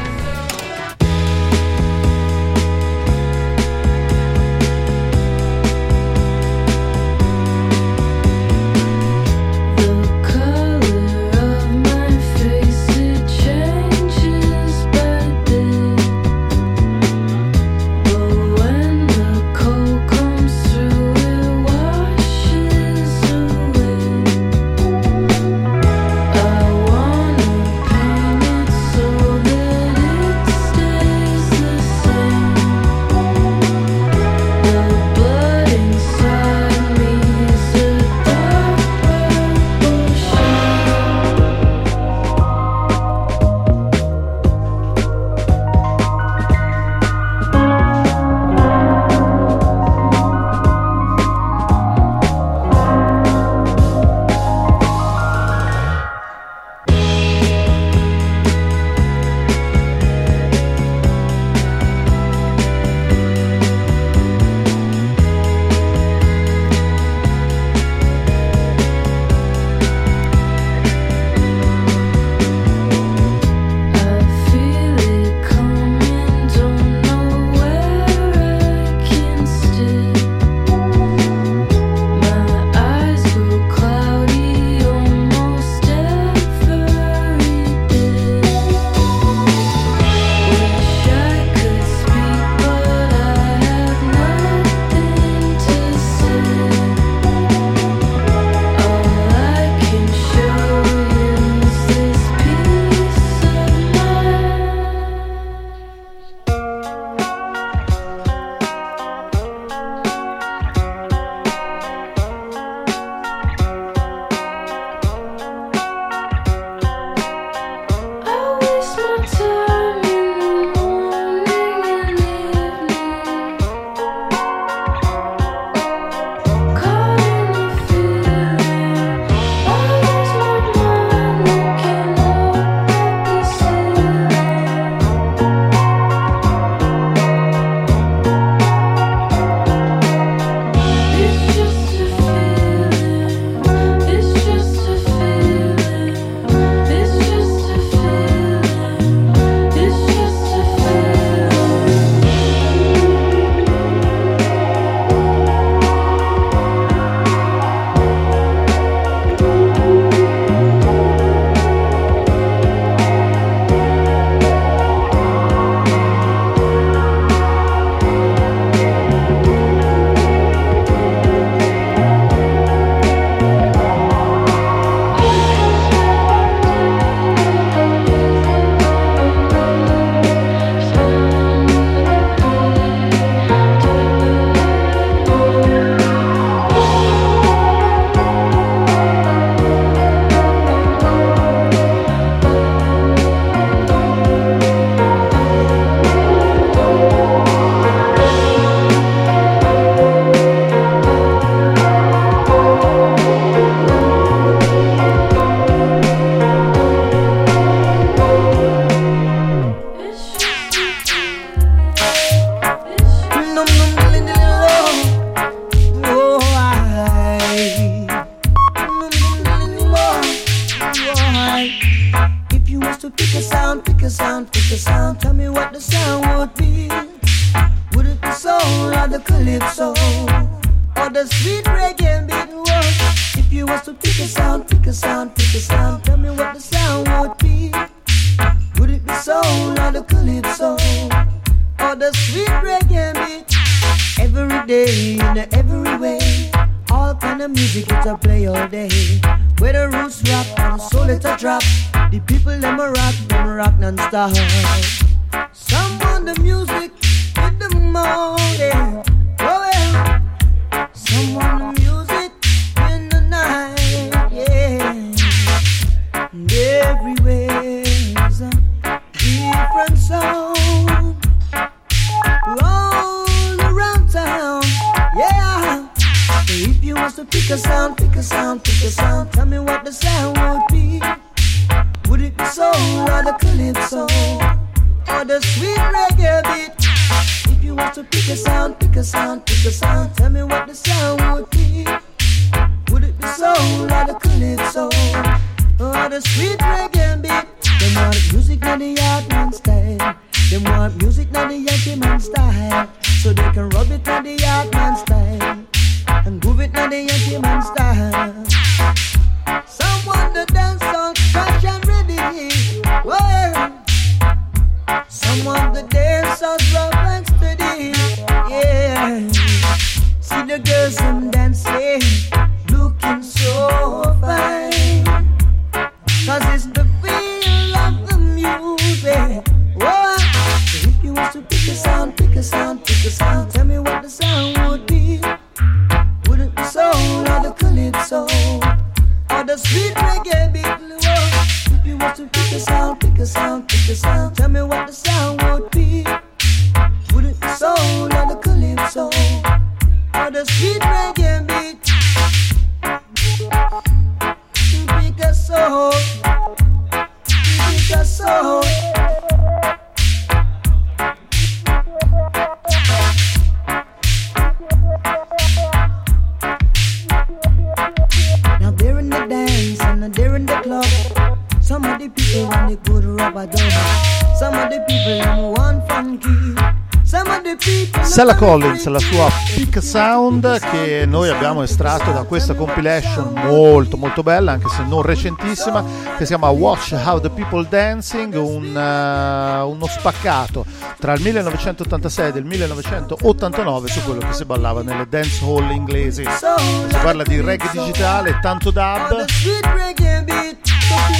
Sella 378.16 378.36
Collins, 378.36 378.86
la 378.86 379.00
sua 379.00 379.28
Pick 379.54 379.84
Sound 379.84 380.60
che 380.72 381.04
noi 381.06 381.28
abbiamo 381.28 381.64
estratto 381.64 382.14
da 382.14 382.24
questa 382.24 382.54
compilation 382.54 383.34
molto 383.34 383.98
molto 383.98 384.24
bella, 384.24 384.54
anche 384.54 384.70
se 384.70 384.84
non 384.84 385.02
recentissima, 385.02 385.84
che 386.18 386.24
si 386.24 386.28
chiama 386.28 386.48
Watch 386.48 386.94
How 386.94 387.20
the 387.20 387.30
People 387.30 387.68
Dancing, 387.68 388.34
un, 388.36 388.74
eh, 388.74 389.62
uno 389.64 389.86
spaccato 389.86 390.66
tra 390.98 391.12
il 391.12 391.22
1986 391.24 392.32
e 392.34 392.38
il 392.38 392.46
1989 392.46 393.90
su 393.90 394.02
quello 394.06 394.22
che 394.22 394.32
si 394.32 394.46
ballava 394.46 394.82
nelle 394.82 395.08
dance 395.10 395.44
hall 395.44 395.70
inglesi. 395.72 396.24
Si 396.24 396.98
parla 397.04 397.24
di 397.24 397.42
reggae 397.42 397.70
digitale, 397.74 398.40
tanto 398.42 398.72
dub. 398.72 399.26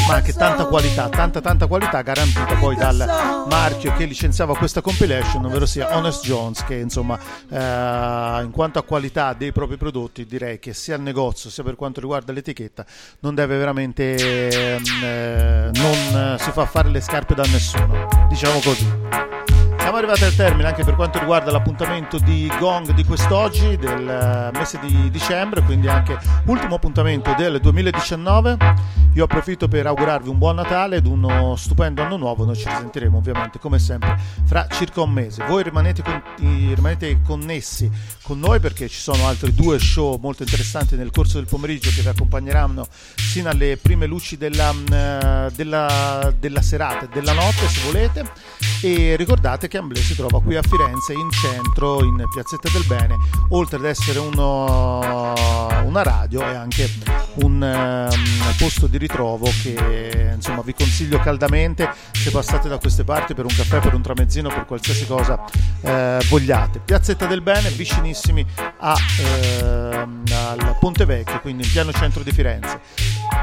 Ma 0.08 0.16
anche 0.16 0.34
tanta 0.34 0.66
qualità, 0.66 1.10
tanta 1.10 1.42
tanta 1.42 1.68
qualità 1.68 2.02
garantita 2.02 2.56
poi 2.56 2.76
dal 2.76 3.46
marchio 3.50 3.94
che 3.94 4.06
licenziava 4.06 4.56
questa 4.56 4.82
compilation, 4.82 5.46
ovvero 5.46 5.66
sia 5.66 5.96
Honest 5.96 6.24
Jones, 6.24 6.64
che 6.64 6.76
insomma 6.76 7.18
eh, 7.50 8.44
in 8.44 8.52
quanto 8.52 8.80
a 8.80 8.84
qualità 8.84 9.34
dei 9.34 9.52
propri 9.52 9.78
prodotti 9.78 10.26
direi 10.26 10.60
che 10.60 10.74
sia 10.74 10.96
il 10.96 11.02
negozio 11.02 11.50
sia 11.50 11.64
per 11.64 11.76
quanto 11.76 12.00
riguarda 12.00 12.32
l'etichetta 12.32 12.86
non 13.20 13.36
deve 13.36 13.58
veramente 13.58 14.16
eh, 14.16 15.70
non 15.74 16.38
si 16.40 16.52
fa 16.52 16.66
fare 16.66 16.90
le 16.90 17.02
scarpe 17.02 17.34
da 17.34 17.44
nessuno, 17.44 18.08
diciamo 18.30 18.60
così. 18.60 19.65
Siamo 19.86 20.00
arrivati 20.00 20.24
al 20.24 20.36
termine 20.36 20.68
anche 20.68 20.84
per 20.84 20.96
quanto 20.96 21.20
riguarda 21.20 21.52
l'appuntamento 21.52 22.18
di 22.18 22.52
Gong 22.58 22.92
di 22.94 23.04
quest'oggi, 23.04 23.78
del 23.78 24.10
eh, 24.10 24.58
mese 24.58 24.80
di 24.80 25.12
dicembre, 25.12 25.62
quindi 25.62 25.88
anche 25.88 26.18
ultimo 26.48 26.74
appuntamento 26.74 27.36
del 27.38 27.60
2019. 27.60 28.58
Io 29.14 29.24
approfitto 29.24 29.70
per 29.70 29.86
augurarvi 29.86 30.28
un 30.28 30.38
buon 30.38 30.56
Natale 30.56 30.98
ed 30.98 31.06
uno 31.06 31.56
stupendo 31.56 32.02
anno 32.02 32.18
nuovo. 32.18 32.44
Noi 32.44 32.56
ci 32.56 32.68
risentiremo 32.68 33.18
ovviamente 33.18 33.60
come 33.60 33.78
sempre 33.80 34.18
fra 34.44 34.68
circa 34.72 35.02
un 35.02 35.12
mese. 35.12 35.46
Voi 35.46 35.64
rimanete, 35.64 36.02
con- 36.02 36.22
rimanete 36.38 37.22
connessi 37.22 37.90
con 38.24 38.40
noi 38.40 38.60
perché 38.60 38.90
ci 38.90 39.00
sono 39.00 39.28
altri 39.28 39.54
due 39.54 39.80
show 39.80 40.18
molto 40.20 40.44
interessanti 40.44 40.98
nel 40.98 41.12
corso 41.12 41.38
del 41.38 41.48
pomeriggio 41.48 41.92
che 41.92 42.02
vi 42.02 42.08
accompagneranno 42.08 42.88
sino 43.16 43.50
alle 43.50 43.78
prime 43.78 44.06
luci 44.06 44.36
della, 44.36 44.74
mm, 44.74 44.86
eh, 44.92 45.52
della, 45.56 46.34
della 46.38 46.62
serata 46.62 47.06
della 47.06 47.34
notte 47.34 47.70
se 47.70 47.82
volete. 47.86 48.30
E 48.82 49.16
ricordate 49.16 49.70
che 49.70 49.75
Amblè 49.76 50.00
si 50.00 50.16
trova 50.16 50.42
qui 50.42 50.56
a 50.56 50.62
Firenze 50.62 51.14
in 51.14 51.30
centro, 51.32 52.04
in 52.04 52.24
Piazzetta 52.32 52.70
del 52.70 52.86
Bene, 52.86 53.18
oltre 53.50 53.78
ad 53.78 53.86
essere 53.86 54.20
uno- 54.20 55.34
una 55.84 56.04
radio 56.04 56.42
è 56.42 56.56
anche 56.56 56.90
un, 57.36 57.62
eh, 57.62 58.16
un 58.16 58.56
posto 58.58 58.88
di 58.88 58.98
ritrovo 58.98 59.50
che 59.62 60.32
insomma 60.34 60.62
vi 60.62 60.74
consiglio 60.74 61.20
caldamente 61.20 61.90
se 62.12 62.32
passate 62.32 62.68
da 62.68 62.78
queste 62.78 63.04
parti 63.04 63.34
per 63.34 63.46
un 63.46 63.54
caffè, 63.56 63.80
per 63.80 63.94
un 63.94 64.02
tramezzino, 64.02 64.50
per 64.50 64.66
qualsiasi 64.66 65.06
cosa 65.06 65.44
eh, 65.82 66.20
vogliate. 66.30 66.80
Piazzetta 66.80 67.26
del 67.26 67.42
Bene, 67.42 67.70
vicinissimi 67.70 68.46
a, 68.80 68.96
ehm, 69.20 70.24
al 70.32 70.78
Ponte 70.80 71.06
Vecchio, 71.06 71.40
quindi 71.42 71.64
in 71.64 71.72
piano 71.72 71.92
centro 71.92 72.24
di 72.24 72.32
Firenze. 72.32 72.80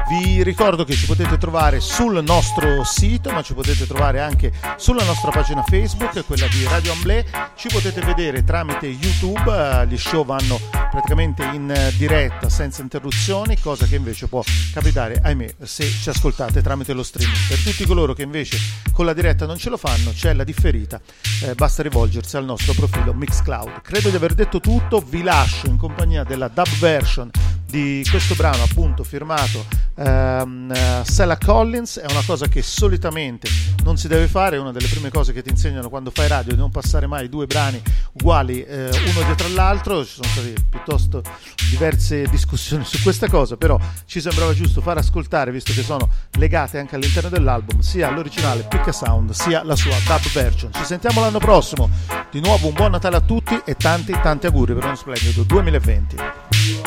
Vi 0.09 0.43
ricordo 0.43 0.83
che 0.83 0.93
ci 0.93 1.05
potete 1.05 1.37
trovare 1.37 1.79
sul 1.79 2.21
nostro 2.23 2.83
sito, 2.83 3.31
ma 3.31 3.41
ci 3.41 3.53
potete 3.53 3.87
trovare 3.87 4.19
anche 4.19 4.51
sulla 4.75 5.03
nostra 5.03 5.31
pagina 5.31 5.63
Facebook, 5.63 6.22
quella 6.25 6.47
di 6.47 6.63
Radio 6.65 6.93
Amblè. 6.93 7.23
Ci 7.55 7.67
potete 7.69 8.01
vedere 8.01 8.43
tramite 8.43 8.87
YouTube, 8.87 9.81
eh, 9.81 9.87
gli 9.87 9.97
show 9.97 10.25
vanno 10.25 10.59
praticamente 10.91 11.43
in 11.43 11.69
eh, 11.69 11.93
diretta 11.97 12.49
senza 12.49 12.81
interruzioni, 12.81 13.59
cosa 13.59 13.85
che 13.85 13.95
invece 13.95 14.27
può 14.27 14.43
capitare, 14.73 15.19
ahimè, 15.23 15.55
se 15.63 15.83
ci 15.83 16.09
ascoltate 16.09 16.61
tramite 16.61 16.93
lo 16.93 17.03
streaming. 17.03 17.47
Per 17.47 17.59
tutti 17.63 17.85
coloro 17.85 18.13
che 18.13 18.23
invece 18.23 18.57
con 18.91 19.05
la 19.05 19.13
diretta 19.13 19.45
non 19.45 19.57
ce 19.57 19.69
lo 19.69 19.77
fanno, 19.77 20.11
c'è 20.11 20.33
la 20.33 20.43
differita, 20.43 20.99
eh, 21.43 21.55
basta 21.55 21.83
rivolgersi 21.83 22.37
al 22.37 22.45
nostro 22.45 22.73
profilo 22.73 23.13
Mixcloud. 23.13 23.81
Credo 23.81 24.09
di 24.09 24.15
aver 24.15 24.33
detto 24.33 24.59
tutto, 24.59 24.99
vi 24.99 25.23
lascio 25.23 25.67
in 25.67 25.77
compagnia 25.77 26.23
della 26.23 26.47
dub 26.47 26.69
version 26.79 27.29
di 27.73 28.05
questo 28.07 28.35
brano 28.35 28.61
appunto 28.61 29.03
firmato 29.03 29.65
ehm, 29.95 30.71
eh, 30.71 31.01
Sella 31.05 31.39
Collins 31.39 31.97
è 31.97 32.05
una 32.11 32.21
cosa 32.23 32.47
che 32.47 32.61
solitamente 32.61 33.49
non 33.83 33.97
si 33.97 34.07
deve 34.07 34.27
fare 34.27 34.57
è 34.57 34.59
una 34.59 34.71
delle 34.71 34.85
prime 34.85 35.09
cose 35.09 35.33
che 35.33 35.41
ti 35.41 35.49
insegnano 35.49 35.89
quando 35.89 36.11
fai 36.11 36.27
radio 36.27 36.53
di 36.53 36.59
non 36.59 36.69
passare 36.69 37.07
mai 37.07 37.29
due 37.29 37.47
brani 37.47 37.81
uguali 38.11 38.63
eh, 38.63 38.89
uno 39.07 39.23
dietro 39.25 39.47
all'altro 39.47 40.05
ci 40.05 40.13
sono 40.13 40.27
state 40.27 40.53
piuttosto 40.69 41.23
diverse 41.71 42.27
discussioni 42.27 42.85
su 42.85 43.01
questa 43.01 43.27
cosa 43.27 43.57
però 43.57 43.79
ci 44.05 44.21
sembrava 44.21 44.53
giusto 44.53 44.79
far 44.79 44.99
ascoltare 44.99 45.49
visto 45.49 45.73
che 45.73 45.81
sono 45.81 46.07
legate 46.33 46.77
anche 46.77 46.93
all'interno 46.93 47.29
dell'album 47.29 47.79
sia 47.79 48.11
l'originale 48.11 48.67
Pick 48.69 48.89
a 48.89 48.91
Sound 48.91 49.31
sia 49.31 49.63
la 49.63 49.75
sua 49.75 49.95
dub 50.05 50.31
version. 50.31 50.71
Ci 50.73 50.85
sentiamo 50.85 51.21
l'anno 51.21 51.39
prossimo. 51.39 51.89
Di 52.29 52.39
nuovo 52.39 52.67
un 52.67 52.73
buon 52.73 52.91
Natale 52.91 53.15
a 53.15 53.21
tutti 53.21 53.59
e 53.65 53.75
tanti 53.75 54.11
tanti 54.21 54.45
auguri 54.45 54.73
per 54.73 54.85
uno 54.85 54.95
splendido 54.95 55.43
2020 55.43 56.82